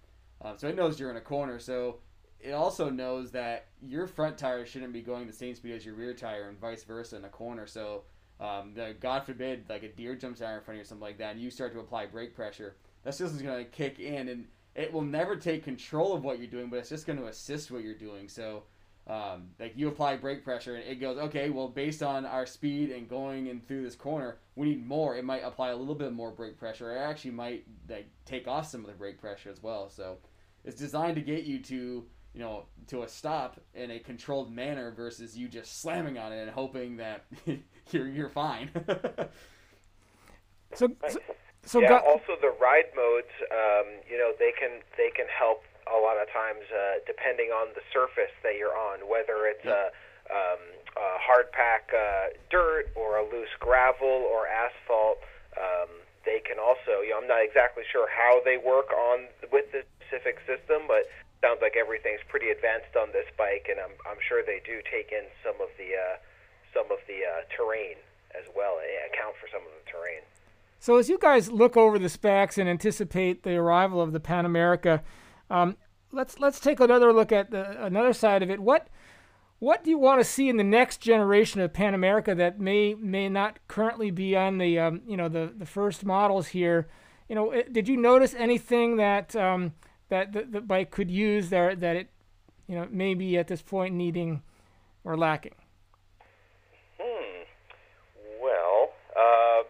um, 0.42 0.58
so 0.58 0.68
it 0.68 0.76
knows 0.76 1.00
you're 1.00 1.10
in 1.10 1.16
a 1.16 1.22
corner. 1.22 1.58
So 1.58 2.00
it 2.40 2.53
also 2.53 2.90
knows 2.90 3.31
that 3.33 3.66
your 3.83 4.07
front 4.07 4.38
tire 4.38 4.66
shouldn't 4.66 4.92
be 4.92 5.03
going 5.03 5.27
the 5.27 5.33
same 5.33 5.55
speed 5.55 5.72
as 5.72 5.85
your 5.85 5.94
rear 5.94 6.14
tire 6.14 6.49
and 6.49 6.59
vice 6.59 6.85
versa 6.85 7.16
in 7.16 7.25
a 7.25 7.29
corner. 7.29 7.66
So, 7.66 8.03
um, 8.38 8.72
the, 8.75 8.94
God 9.01 9.25
forbid, 9.25 9.64
like 9.68 9.83
a 9.83 9.88
deer 9.88 10.14
jumps 10.14 10.42
out 10.42 10.55
in 10.55 10.61
front 10.61 10.77
of 10.77 10.77
you 10.77 10.83
or 10.83 10.85
something 10.85 11.03
like 11.07 11.18
that, 11.18 11.33
and 11.33 11.40
you 11.40 11.51
start 11.51 11.72
to 11.72 11.81
apply 11.81 12.07
brake 12.07 12.35
pressure, 12.35 12.77
that 13.03 13.14
system's 13.14 13.42
going 13.42 13.64
to 13.64 13.70
kick 13.70 13.99
in, 13.99 14.29
and 14.29 14.46
it 14.75 14.92
will 14.92 15.03
never 15.03 15.37
take 15.37 15.64
control 15.64 16.14
of 16.14 16.22
what 16.22 16.38
you're 16.38 16.46
doing, 16.46 16.68
but 16.68 16.77
it's 16.77 16.90
just 16.90 17.07
going 17.07 17.18
to 17.18 17.27
assist 17.27 17.70
what 17.70 17.83
you're 17.83 17.94
doing. 17.94 18.29
So, 18.29 18.64
um, 19.07 19.49
like 19.59 19.72
you 19.77 19.88
apply 19.88 20.16
brake 20.16 20.44
pressure, 20.44 20.75
and 20.75 20.85
it 20.85 20.96
goes, 20.96 21.16
okay, 21.16 21.49
well, 21.49 21.68
based 21.68 22.03
on 22.03 22.27
our 22.27 22.44
speed 22.44 22.90
and 22.90 23.09
going 23.09 23.46
in 23.46 23.61
through 23.61 23.85
this 23.85 23.94
corner, 23.94 24.38
we 24.55 24.66
need 24.66 24.87
more. 24.87 25.16
It 25.16 25.25
might 25.25 25.42
apply 25.42 25.70
a 25.70 25.77
little 25.77 25.94
bit 25.94 26.12
more 26.12 26.31
brake 26.31 26.59
pressure. 26.59 26.94
It 26.94 26.99
actually 26.99 27.31
might 27.31 27.64
like 27.88 28.09
take 28.27 28.46
off 28.46 28.68
some 28.68 28.83
of 28.83 28.88
the 28.88 28.92
brake 28.92 29.18
pressure 29.18 29.51
as 29.51 29.62
well. 29.62 29.88
So, 29.88 30.18
it's 30.64 30.77
designed 30.77 31.14
to 31.14 31.22
get 31.22 31.44
you 31.44 31.61
to 31.61 32.05
you 32.37 32.42
know, 32.42 32.66
to 32.88 33.03
a 33.03 33.09
stop 33.09 33.59
in 33.75 33.90
a 33.90 33.99
controlled 33.99 34.53
manner 34.53 34.92
versus 34.92 35.37
you 35.37 35.49
just 35.49 35.81
slamming 35.81 36.18
on 36.18 36.33
it 36.33 36.42
and 36.42 36.51
hoping 36.51 36.99
that 36.99 37.25
you're 37.90 38.07
you're 38.07 38.29
fine. 38.29 38.70
So, 40.75 40.92
so, 41.09 41.18
so 41.64 41.81
yeah. 41.81 41.88
go- 41.88 42.05
also, 42.05 42.37
the 42.42 42.53
ride 42.61 42.92
modes, 42.94 43.33
um, 43.49 44.05
you 44.11 44.18
know, 44.18 44.33
they 44.38 44.53
can 44.53 44.85
they 44.99 45.09
can 45.16 45.25
help 45.33 45.64
a 45.88 45.96
lot 45.96 46.20
of 46.20 46.29
times 46.29 46.68
uh, 46.68 47.01
depending 47.07 47.49
on 47.49 47.68
the 47.72 47.81
surface 47.94 48.35
that 48.42 48.59
you're 48.59 48.77
on, 48.77 49.09
whether 49.09 49.46
it's 49.46 49.64
a, 49.64 49.88
um, 50.29 50.61
a 50.99 51.16
hard 51.22 51.51
pack 51.53 51.88
uh, 51.94 52.35
dirt 52.51 52.90
or 52.94 53.16
a 53.16 53.25
loose 53.25 53.55
gravel 53.59 54.29
or 54.29 54.46
asphalt. 54.49 55.18
Um, 55.57 56.05
they 56.27 56.42
can 56.44 56.59
also, 56.59 57.01
you 57.01 57.14
know, 57.14 57.22
I'm 57.22 57.29
not 57.31 57.40
exactly 57.40 57.85
sure 57.87 58.11
how 58.11 58.42
they 58.44 58.59
work 58.59 58.92
on 58.92 59.31
with 59.53 59.70
the 59.70 59.87
specific 60.03 60.42
system, 60.44 60.85
but 60.90 61.07
sounds 61.40 61.59
like 61.61 61.77
everything's 61.77 62.25
pretty 62.29 62.51
advanced 62.51 62.96
on 62.96 63.12
this 63.12 63.27
bike, 63.37 63.66
and 63.70 63.81
I'm 63.81 63.94
I'm 64.09 64.20
sure 64.29 64.42
they 64.42 64.61
do 64.64 64.81
take 64.90 65.12
in 65.12 65.25
some 65.44 65.61
of 65.61 65.68
the 65.79 65.94
uh, 65.94 66.16
some 66.72 66.90
of 66.90 66.99
the 67.07 67.25
uh, 67.25 67.42
terrain 67.55 67.96
as 68.37 68.44
well, 68.57 68.79
and 68.79 69.12
account 69.12 69.37
for 69.40 69.49
some 69.49 69.62
of 69.62 69.72
the 69.72 69.90
terrain. 69.90 70.22
So 70.79 70.99
as 70.99 71.09
you 71.09 71.18
guys 71.18 71.51
look 71.51 71.77
over 71.77 71.99
the 71.99 72.09
specs 72.09 72.59
and 72.59 72.68
anticipate 72.68 73.42
the 73.42 73.57
arrival 73.57 74.01
of 74.01 74.12
the 74.12 74.20
Pan 74.20 74.44
America, 74.44 75.03
um, 75.51 75.77
let's 76.12 76.38
let's 76.38 76.61
take 76.61 76.81
another 76.81 77.12
look 77.12 77.33
at 77.33 77.51
the 77.51 77.85
another 77.85 78.12
side 78.12 78.42
of 78.42 78.51
it. 78.51 78.61
What 78.61 78.88
what 79.59 79.83
do 79.83 79.90
you 79.90 79.99
want 79.99 80.20
to 80.20 80.25
see 80.25 80.49
in 80.49 80.59
the 80.59 80.64
next 80.64 80.99
generation 80.99 81.61
of 81.61 81.72
Pan 81.72 81.94
America 81.94 82.35
that 82.35 82.61
may 82.61 82.94
may 82.94 83.29
not 83.29 83.59
currently 83.68 84.11
be 84.11 84.37
on 84.37 84.59
the 84.59 84.79
um, 84.79 85.01
you 85.07 85.16
know 85.16 85.29
the 85.29 85.53
the 85.57 85.66
first 85.66 86.05
models 86.05 86.49
here? 86.49 86.88
You 87.29 87.35
know, 87.35 87.62
did 87.72 87.88
you 87.88 87.96
notice 87.96 88.35
anything 88.35 88.96
that 88.99 89.35
um, 89.35 89.72
that 90.08 90.32
the, 90.32 90.42
the 90.44 90.60
bike 90.60 90.90
could 90.90 91.10
use 91.10 91.50
there 91.50 91.74
that 91.74 91.96
it 91.96 92.08
you 92.66 92.74
know 92.74 92.86
maybe 92.90 93.36
at 93.38 93.48
this 93.48 93.62
point 93.62 93.94
needing 93.94 94.42
or 95.04 95.16
lacking? 95.16 95.54
Hmm. 97.00 97.42
Well, 98.42 98.92
um, 99.16 99.64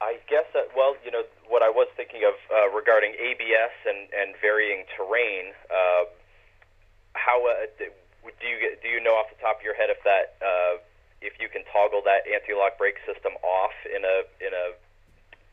I 0.00 0.18
guess 0.28 0.44
that 0.54 0.68
well, 0.76 0.96
you 1.04 1.10
know, 1.10 1.22
what 1.48 1.62
I 1.62 1.70
was 1.70 1.88
thinking 1.96 2.22
of 2.26 2.34
uh, 2.50 2.74
regarding 2.74 3.12
ABS 3.12 3.74
and 3.86 4.08
and 4.12 4.34
varying 4.40 4.84
terrain. 4.96 5.52
Uh, 5.70 6.04
how 7.14 7.44
uh, 7.46 7.66
do 7.78 8.46
you 8.46 8.76
do 8.82 8.88
you 8.88 9.00
know 9.02 9.12
off 9.12 9.26
the 9.28 9.40
top 9.42 9.58
of 9.58 9.64
your 9.64 9.74
head 9.74 9.90
if 9.90 9.98
that 10.04 10.38
uh, 10.40 10.78
if 11.20 11.34
you 11.40 11.48
can 11.48 11.62
toggle 11.72 12.02
that 12.06 12.22
anti-lock 12.30 12.78
brake 12.78 12.98
system 13.06 13.34
off 13.42 13.74
in 13.84 14.04
a 14.04 14.16
in 14.40 14.54
a 14.54 14.72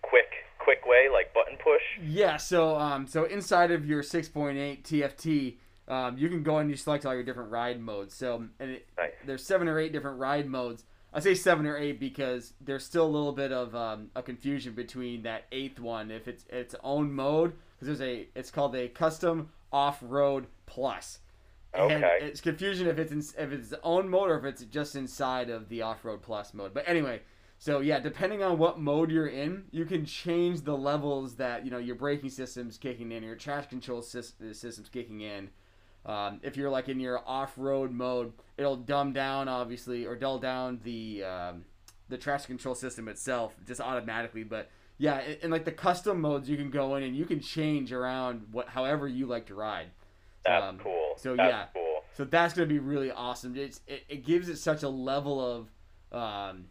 quick 0.01 0.44
quick 0.65 0.85
way 0.85 1.07
like 1.11 1.33
button 1.33 1.57
push? 1.63 1.81
yeah. 2.03 2.35
So 2.37 2.75
um, 2.77 3.07
so 3.07 3.23
inside 3.23 3.71
of 3.71 3.85
your 3.85 4.01
6.8 4.03 4.83
TFT. 4.83 5.55
Um, 5.87 6.17
you 6.17 6.29
can 6.29 6.41
go 6.41 6.57
and 6.57 6.67
you 6.67 6.75
select 6.75 7.05
all 7.05 7.13
your 7.13 7.21
different 7.23 7.51
ride 7.51 7.79
modes. 7.79 8.15
So, 8.15 8.43
and 8.59 8.71
it, 8.71 8.87
Nice. 8.97 9.11
there's 9.23 9.45
seven 9.45 9.67
or 9.67 9.77
eight 9.79 9.91
different 9.93 10.17
ride 10.19 10.47
modes. 10.47 10.83
I 11.13 11.19
say 11.19 11.35
seven 11.35 11.67
or 11.67 11.77
eight 11.77 11.99
because 11.99 12.53
there's 12.59 12.83
still 12.83 13.05
a 13.05 13.13
little 13.17 13.33
bit 13.33 13.51
of 13.51 13.75
um, 13.75 14.09
a 14.15 14.23
confusion 14.23 14.73
between 14.73 15.21
that 15.23 15.45
eighth 15.51 15.79
one 15.79 16.09
if 16.09 16.27
it's 16.27 16.43
its 16.49 16.73
own 16.83 17.13
mode 17.13 17.53
because 17.79 17.99
there's 17.99 18.01
a 18.01 18.27
it's 18.33 18.49
called 18.49 18.75
a 18.75 18.87
custom 18.87 19.49
off 19.71 19.99
road 20.01 20.47
plus. 20.65 21.19
And 21.75 22.03
Okay. 22.03 22.17
it's 22.19 22.41
confusion 22.41 22.87
if 22.87 22.97
it's 22.97 23.11
in, 23.11 23.19
if 23.19 23.51
it's 23.51 23.71
its 23.71 23.79
own 23.83 24.09
mode 24.09 24.31
or 24.31 24.39
if 24.39 24.43
it's 24.45 24.63
just 24.63 24.95
inside 24.95 25.51
of 25.51 25.69
the 25.69 25.83
off 25.83 26.03
road 26.03 26.23
plus 26.23 26.51
mode. 26.55 26.73
But 26.73 26.85
anyway, 26.87 27.21
so 27.65 27.79
yeah, 27.79 27.99
depending 27.99 28.43
on 28.43 28.59
what 28.59 28.79
mode 28.79 29.09
you're 29.09 29.25
in, 29.25 29.63
you 29.71 29.85
can 29.85 30.05
change 30.05 30.61
the 30.61 30.77
levels 30.77 31.33
that 31.37 31.65
you 31.65 31.71
know 31.71 31.79
your 31.79 31.95
braking 31.95 32.29
system's 32.29 32.77
kicking 32.77 33.11
in, 33.11 33.23
your 33.23 33.35
traction 33.35 33.71
control 33.79 34.03
system's 34.03 34.87
kicking 34.89 35.21
in. 35.21 35.49
Um, 36.05 36.39
if 36.43 36.55
you're 36.55 36.69
like 36.69 36.89
in 36.89 36.99
your 36.99 37.21
off-road 37.25 37.91
mode, 37.91 38.33
it'll 38.59 38.75
dumb 38.75 39.13
down 39.13 39.47
obviously 39.47 40.05
or 40.05 40.15
dull 40.15 40.37
down 40.37 40.79
the 40.83 41.23
um, 41.23 41.65
the 42.07 42.19
traction 42.19 42.49
control 42.49 42.75
system 42.75 43.07
itself 43.07 43.55
just 43.65 43.81
automatically. 43.81 44.43
But 44.43 44.69
yeah, 44.99 45.23
and 45.41 45.51
like 45.51 45.65
the 45.65 45.71
custom 45.71 46.21
modes, 46.21 46.47
you 46.47 46.57
can 46.57 46.69
go 46.69 46.97
in 46.97 47.01
and 47.03 47.15
you 47.15 47.25
can 47.25 47.39
change 47.39 47.91
around 47.91 48.45
what 48.51 48.69
however 48.69 49.07
you 49.07 49.25
like 49.25 49.47
to 49.47 49.55
ride. 49.55 49.87
That's 50.45 50.63
Um, 50.63 50.77
cool. 50.77 51.13
So 51.17 51.35
That's 51.35 51.49
yeah, 51.49 51.65
cool. 51.73 52.03
so 52.13 52.25
that's 52.25 52.53
gonna 52.53 52.67
be 52.67 52.77
really 52.77 53.09
awesome. 53.09 53.57
It's 53.57 53.81
it, 53.87 54.03
it 54.07 54.23
gives 54.23 54.49
it 54.49 54.57
such 54.57 54.83
a 54.83 54.89
level 54.89 55.41
of 55.43 55.71
um, 56.15 56.65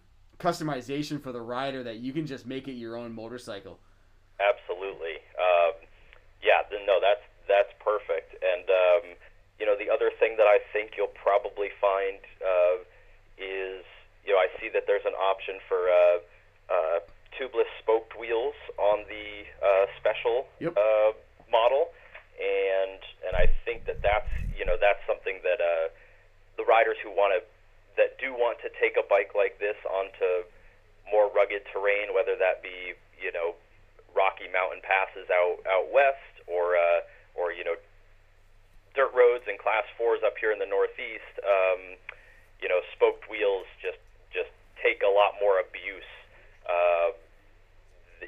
customization 0.44 1.16
for 1.22 1.32
the 1.32 1.40
rider 1.40 1.82
that 1.82 1.96
you 2.04 2.12
can 2.12 2.26
just 2.26 2.44
make 2.44 2.68
it 2.68 2.72
your 2.76 2.96
own 2.96 3.14
motorcycle. 3.14 3.80
Absolutely. 4.36 5.16
Um, 5.40 5.72
yeah. 6.44 6.60
No, 6.86 7.00
that's 7.00 7.24
that's 7.48 7.72
perfect. 7.80 8.36
And 8.44 8.68
um, 8.68 9.04
you 9.58 9.64
know, 9.64 9.76
the 9.78 9.88
other 9.88 10.10
thing 10.20 10.36
that 10.36 10.44
I 10.46 10.58
think 10.72 10.92
you'll 10.96 11.16
probably 11.16 11.68
find 11.80 12.18
uh, 12.44 12.76
is 13.40 13.84
you 14.26 14.32
know 14.36 14.38
I 14.38 14.48
see 14.60 14.68
that 14.74 14.84
there's 14.86 15.06
an 15.06 15.16
option 15.16 15.56
for 15.68 15.88
uh, 15.88 16.18
uh, 16.68 16.98
tubeless 17.32 17.70
spoked 17.80 18.18
wheels 18.18 18.54
on 18.78 19.04
the 19.08 19.26
uh, 19.64 19.86
special 19.98 20.46
Yep. 20.60 20.76
uh, 20.76 21.10
model, 21.50 21.88
and 22.36 23.00
and 23.26 23.32
I 23.36 23.48
think 23.64 23.86
that 23.86 24.02
that's 24.02 24.28
you 24.58 24.64
know 24.68 24.76
that's 24.80 25.00
something 25.08 25.40
that 25.42 25.60
uh, 25.62 25.88
the 26.58 26.64
riders 26.64 26.96
who 27.02 27.10
want 27.10 27.32
to 27.32 27.40
that 27.96 28.18
do 28.18 28.34
want 28.34 28.58
to 28.62 28.68
take 28.80 28.98
a 28.98 29.06
bike 29.06 29.32
like 29.34 29.58
this 29.58 29.78
onto 29.86 30.46
more 31.10 31.30
rugged 31.30 31.62
terrain, 31.72 32.14
whether 32.14 32.34
that 32.36 32.62
be 32.62 32.94
you 33.20 33.32
know 33.32 33.54
rocky 34.14 34.46
mountain 34.50 34.80
passes 34.82 35.26
out 35.30 35.58
out 35.66 35.90
west 35.92 36.34
or 36.46 36.76
uh, 36.76 37.00
or 37.34 37.52
you 37.52 37.64
know 37.64 37.76
dirt 38.94 39.10
roads 39.12 39.44
and 39.50 39.58
class 39.58 39.84
fours 39.98 40.22
up 40.22 40.38
here 40.38 40.54
in 40.54 40.58
the 40.58 40.70
northeast. 40.70 41.34
Um, 41.42 41.98
you 42.62 42.70
know, 42.70 42.80
spoked 42.96 43.28
wheels 43.28 43.66
just 43.82 44.00
just 44.32 44.50
take 44.80 45.02
a 45.02 45.10
lot 45.10 45.36
more 45.42 45.60
abuse. 45.60 46.08
Uh, 46.64 47.12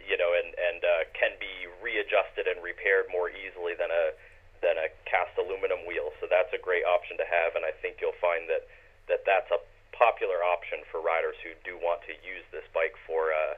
you 0.05 0.19
know, 0.19 0.37
and 0.37 0.53
and 0.53 0.81
uh, 0.85 1.03
can 1.17 1.33
be 1.41 1.71
readjusted 1.81 2.45
and 2.45 2.61
repaired 2.61 3.09
more 3.09 3.33
easily 3.33 3.73
than 3.79 3.89
a 3.89 4.13
than 4.61 4.77
a 4.77 4.89
cast 5.09 5.33
aluminum 5.39 5.87
wheel. 5.89 6.13
So 6.21 6.29
that's 6.29 6.53
a 6.53 6.61
great 6.61 6.85
option 6.85 7.17
to 7.17 7.27
have, 7.27 7.57
and 7.57 7.65
I 7.65 7.73
think 7.81 8.03
you'll 8.03 8.19
find 8.21 8.45
that 8.51 8.69
that 9.09 9.25
that's 9.27 9.51
a 9.51 9.61
popular 9.97 10.45
option 10.45 10.85
for 10.91 11.01
riders 11.01 11.37
who 11.43 11.57
do 11.65 11.77
want 11.81 12.03
to 12.05 12.13
use 12.21 12.45
this 12.53 12.65
bike 12.75 12.95
for 13.07 13.33
uh, 13.33 13.57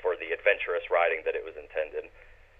for 0.00 0.14
the 0.16 0.34
adventurous 0.34 0.86
riding 0.90 1.22
that 1.24 1.34
it 1.34 1.44
was 1.44 1.54
intended. 1.56 2.10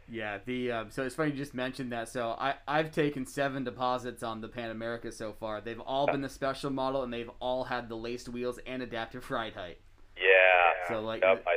Yeah, 0.09 0.39
the 0.45 0.73
um, 0.73 0.91
so 0.91 1.05
it's 1.05 1.15
funny 1.15 1.31
you 1.31 1.37
just 1.37 1.55
mentioned 1.55 1.93
that. 1.93 2.09
So 2.09 2.37
I 2.39 2.55
I've 2.67 2.91
taken 2.91 3.25
seven 3.27 3.65
deposits 3.65 4.23
on 4.23 4.41
the 4.41 4.49
Pan 4.49 4.71
America 4.71 5.13
so 5.13 5.33
far. 5.33 5.61
They've 5.61 5.81
all 5.81 6.07
been 6.07 6.21
the 6.21 6.29
special 6.29 6.71
model, 6.71 7.03
and 7.03 7.13
they've 7.13 7.31
all 7.41 7.65
had 7.65 7.89
the 7.89 7.97
laced 7.97 8.29
wheels 8.29 8.59
and 8.67 8.83
adaptive 8.83 9.31
ride 9.31 9.55
height. 9.55 9.79
Yeah. 10.17 10.89
So, 10.89 11.01
like, 11.01 11.23
Yep, 11.23 11.45
I 11.47 11.57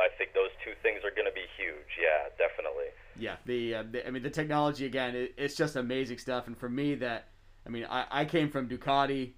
I 0.00 0.08
think 0.18 0.34
those 0.34 0.50
two 0.64 0.72
things 0.82 1.00
are 1.04 1.10
going 1.10 1.26
to 1.26 1.34
be 1.34 1.46
huge. 1.56 1.98
Yeah, 2.00 2.28
definitely. 2.38 2.86
Yeah, 3.18 3.36
the, 3.46 3.74
uh, 3.74 3.84
the 3.90 4.06
I 4.06 4.10
mean 4.10 4.22
the 4.22 4.30
technology 4.30 4.84
again, 4.84 5.16
it, 5.16 5.34
it's 5.36 5.54
just 5.56 5.76
amazing 5.76 6.18
stuff. 6.18 6.46
And 6.46 6.56
for 6.56 6.68
me, 6.68 6.94
that 6.96 7.28
I 7.66 7.70
mean, 7.70 7.86
I, 7.88 8.06
I 8.10 8.24
came 8.24 8.50
from 8.50 8.68
Ducati. 8.68 9.32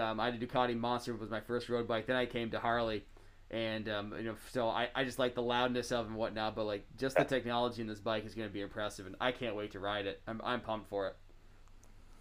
Um, 0.00 0.20
I 0.20 0.26
had 0.26 0.42
a 0.42 0.46
Ducati 0.46 0.76
Monster 0.76 1.14
was 1.14 1.30
my 1.30 1.40
first 1.40 1.68
road 1.68 1.88
bike. 1.88 2.06
Then 2.06 2.16
I 2.16 2.26
came 2.26 2.50
to 2.50 2.58
Harley, 2.58 3.04
and 3.50 3.88
um, 3.88 4.14
you 4.16 4.24
know, 4.24 4.36
so 4.52 4.68
I, 4.68 4.88
I 4.94 5.04
just 5.04 5.18
like 5.18 5.34
the 5.34 5.42
loudness 5.42 5.92
of 5.92 6.06
it 6.06 6.08
and 6.08 6.16
whatnot. 6.16 6.54
But 6.54 6.64
like 6.64 6.84
just 6.98 7.16
the 7.16 7.24
technology 7.24 7.80
in 7.80 7.88
this 7.88 8.00
bike 8.00 8.26
is 8.26 8.34
going 8.34 8.48
to 8.48 8.52
be 8.52 8.60
impressive, 8.60 9.06
and 9.06 9.16
I 9.20 9.32
can't 9.32 9.56
wait 9.56 9.72
to 9.72 9.80
ride 9.80 10.06
it. 10.06 10.20
I'm 10.26 10.40
I'm 10.44 10.60
pumped 10.60 10.88
for 10.88 11.08
it. 11.08 11.16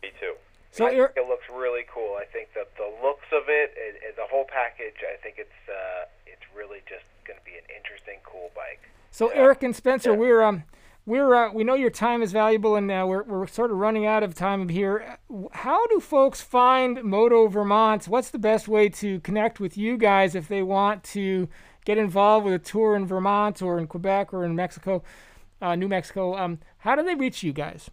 Me 0.01 0.09
too. 0.19 0.35
So 0.71 0.85
I 0.85 0.93
Eric, 0.93 1.15
think 1.15 1.25
it 1.25 1.29
looks 1.29 1.45
really 1.53 1.83
cool. 1.93 2.17
I 2.19 2.25
think 2.25 2.49
that 2.53 2.75
the 2.77 2.91
looks 3.03 3.25
of 3.31 3.43
it 3.47 3.73
and, 3.77 3.97
and 4.05 4.15
the 4.15 4.27
whole 4.29 4.45
package. 4.45 4.95
I 5.01 5.21
think 5.21 5.35
it's 5.39 5.69
uh, 5.69 6.05
it's 6.25 6.43
really 6.55 6.79
just 6.87 7.05
going 7.25 7.39
to 7.39 7.45
be 7.45 7.57
an 7.57 7.65
interesting, 7.75 8.19
cool 8.23 8.51
bike. 8.55 8.89
So 9.11 9.29
Eric 9.29 9.63
and 9.63 9.75
Spencer, 9.75 10.13
we're 10.13 10.43
um, 10.43 10.63
we're 11.07 11.33
uh, 11.33 11.53
we 11.53 11.63
know 11.63 11.73
your 11.73 11.89
time 11.89 12.21
is 12.21 12.33
valuable, 12.33 12.75
and 12.75 12.91
uh, 12.91 13.05
we're 13.07 13.23
we're 13.23 13.47
sort 13.47 13.71
of 13.71 13.77
running 13.77 14.05
out 14.05 14.23
of 14.23 14.35
time 14.35 14.67
here. 14.67 15.17
How 15.53 15.87
do 15.87 16.01
folks 16.01 16.41
find 16.41 17.01
Moto 17.01 17.47
Vermont? 17.47 18.09
What's 18.09 18.29
the 18.29 18.37
best 18.37 18.67
way 18.67 18.89
to 18.89 19.21
connect 19.21 19.61
with 19.61 19.77
you 19.77 19.97
guys 19.97 20.35
if 20.35 20.49
they 20.49 20.61
want 20.61 21.05
to 21.15 21.47
get 21.85 21.97
involved 21.97 22.45
with 22.45 22.53
a 22.53 22.59
tour 22.59 22.93
in 22.93 23.07
Vermont 23.07 23.61
or 23.61 23.79
in 23.79 23.87
Quebec 23.87 24.33
or 24.33 24.43
in 24.43 24.53
Mexico, 24.53 25.01
uh, 25.61 25.75
New 25.75 25.87
Mexico? 25.87 26.35
Um, 26.35 26.59
how 26.79 26.93
do 26.93 27.03
they 27.03 27.15
reach 27.15 27.41
you 27.41 27.53
guys? 27.53 27.89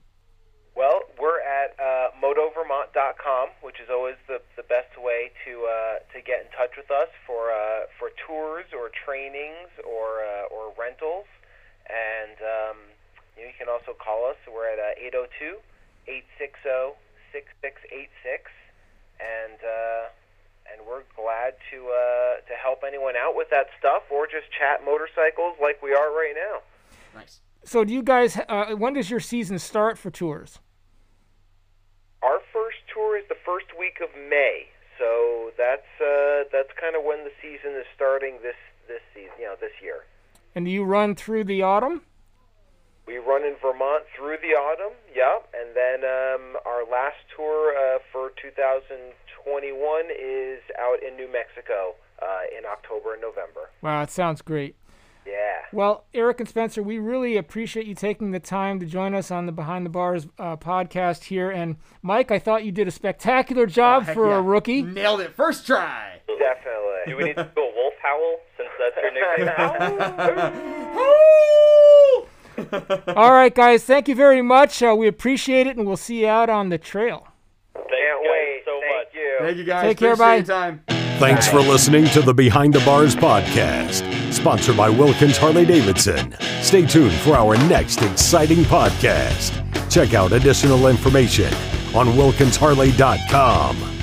Well, 0.75 1.03
we're 1.21 1.41
at 1.41 1.79
uh, 1.79 2.11
motovermont.com, 2.21 3.51
which 3.63 3.77
is 3.79 3.91
always 3.91 4.17
the, 4.27 4.43
the 4.57 4.65
best 4.65 5.01
way 5.01 5.31
to 5.45 5.69
uh, 5.71 5.99
to 6.13 6.21
get 6.21 6.41
in 6.41 6.51
touch 6.51 6.77
with 6.77 6.91
us 6.91 7.09
for 7.25 7.53
uh, 7.53 7.87
for 7.97 8.11
tours 8.27 8.67
or 8.77 8.91
trainings 9.07 9.71
or 9.87 10.25
uh, 10.25 10.51
or 10.51 10.75
rentals. 10.77 11.27
And 11.87 12.41
um, 12.41 12.77
you, 13.37 13.51
can 13.59 13.69
also 13.69 13.93
call 13.93 14.27
us. 14.27 14.37
We're 14.47 14.71
at 14.71 14.79
uh, 14.79 15.29
802 15.31 15.59
860 16.07 16.99
6686. 17.33 18.51
And 19.21 19.59
uh, 19.63 20.11
and 20.71 20.87
we're 20.87 21.05
glad 21.17 21.55
to 21.71 21.89
uh, 21.89 22.41
to 22.49 22.55
help 22.61 22.83
anyone 22.87 23.15
out 23.17 23.37
with 23.37 23.51
that 23.51 23.69
stuff 23.79 24.03
or 24.11 24.27
just 24.27 24.51
chat 24.51 24.85
motorcycles 24.85 25.57
like 25.61 25.83
we 25.83 25.93
are 25.93 26.11
right 26.11 26.35
now. 26.35 26.63
Nice. 27.15 27.41
So 27.65 27.85
do 27.85 27.93
you 27.93 28.03
guys? 28.03 28.39
Uh, 28.49 28.75
when 28.75 28.95
does 28.95 29.11
your 29.11 29.21
season 29.21 29.59
start 29.59 29.99
for 29.99 30.11
tours? 30.11 30.59
Our 32.23 32.41
first 32.53 32.79
tour 32.93 33.19
is 33.19 33.25
the 33.29 33.37
first 33.45 33.67
week 33.79 34.01
of 34.03 34.09
May, 34.29 34.69
so 34.99 35.51
that's 35.57 35.89
uh, 36.01 36.45
that's 36.53 36.73
kind 36.81 36.97
of 36.97 37.05
when 37.05 37.25
the 37.25 37.33
season 37.43 37.73
is 37.77 37.87
starting 37.95 38.39
this 38.43 38.57
this 38.89 39.01
season, 39.15 39.33
you 39.39 39.45
know, 39.45 39.57
this 39.61 39.73
year. 39.83 40.05
And 40.55 40.65
do 40.65 40.71
you 40.71 40.85
run 40.85 41.15
through 41.15 41.45
the 41.45 41.63
autumn? 41.63 42.03
We 43.07 43.19
run 43.19 43.45
in 43.45 43.55
Vermont 43.61 44.05
through 44.17 44.39
the 44.41 44.55
autumn, 44.57 44.95
yeah, 45.15 45.39
and 45.53 45.77
then 45.77 46.05
um, 46.09 46.57
our 46.65 46.85
last 46.91 47.17
tour 47.37 47.75
uh, 47.77 47.99
for 48.11 48.31
2021 48.41 50.05
is 50.11 50.61
out 50.79 51.03
in 51.07 51.15
New 51.17 51.31
Mexico 51.31 51.95
uh, 52.23 52.43
in 52.57 52.65
October 52.65 53.13
and 53.13 53.21
November. 53.23 53.71
Wow, 53.83 54.03
it 54.03 54.11
sounds 54.11 54.41
great. 54.41 54.77
Yeah. 55.27 55.61
Well, 55.73 56.05
Eric 56.13 56.41
and 56.41 56.49
Spencer, 56.49 56.83
we 56.83 56.99
really 56.99 57.37
appreciate 57.39 57.87
you 57.87 57.95
taking 57.95 58.31
the 58.33 58.41
time 58.41 58.79
to 58.81 58.87
join 58.87 59.15
us 59.15 59.31
on 59.31 59.47
the 59.47 59.53
Behind 59.53 59.85
the 59.87 59.91
Bars 59.91 60.27
uh, 60.39 60.57
podcast 60.57 61.25
here. 61.25 61.51
And 61.51 61.77
Mike, 62.03 62.31
I 62.31 62.39
thought 62.39 62.65
you 62.65 62.73
did 62.73 62.89
a 62.89 62.91
spectacular 62.91 63.67
job 63.67 64.05
Oh, 64.09 64.15
for 64.15 64.29
yeah. 64.29 64.37
a 64.37 64.43
rookie. 64.43 64.83
Nailed 64.83 65.21
it 65.21 65.35
first 65.35 65.67
try. 65.67 66.21
Definitely. 66.27 67.01
Do 67.07 67.17
we 67.17 67.25
need 67.25 67.37
to 67.37 67.51
do 67.55 67.61
a 67.63 67.73
wolf 67.75 67.95
howl 68.03 68.37
since 68.57 68.69
that's 68.79 68.97
your 68.97 69.13
nickname? 69.13 70.95
All 73.17 73.33
right, 73.33 73.55
guys, 73.55 73.85
thank 73.85 74.09
you 74.09 74.15
very 74.15 74.43
much. 74.43 74.83
Uh, 74.83 74.95
we 74.97 75.07
appreciate 75.09 75.67
it, 75.67 75.77
and 75.77 75.87
we'll 75.87 75.97
see 75.97 76.21
you 76.23 76.29
out 76.29 76.49
on 76.51 76.69
the 76.69 76.79
trail. 76.79 77.27
Thank 77.75 77.89
Can't 77.89 78.23
you 78.25 78.31
wait. 78.31 78.63
so 78.65 78.81
Thank 78.81 78.97
much. 78.97 79.15
you. 79.15 79.37
Thank 79.41 79.57
you 79.59 79.65
guys. 79.65 79.83
Take 79.83 79.99
care, 79.99 80.17
bye. 80.17 80.41
time. 80.43 80.83
Thanks 81.19 81.47
for 81.47 81.61
listening 81.61 82.07
to 82.07 82.23
the 82.23 82.35
Behind 82.35 82.73
the 82.75 82.81
Bars 82.81 83.15
podcast, 83.15 84.33
sponsored 84.33 84.77
by 84.77 84.91
Wilkins 84.91 85.37
Harley 85.37 85.65
Davidson. 85.65 86.35
Stay 86.61 86.85
tuned 86.85 87.13
for 87.13 87.35
our 87.37 87.57
next 87.69 88.03
exciting 88.03 88.65
podcast. 88.65 89.61
Check 89.91 90.13
out 90.13 90.33
additional 90.33 90.89
information 90.89 91.55
on 91.95 92.09
wilkinsharley.com. 92.09 93.94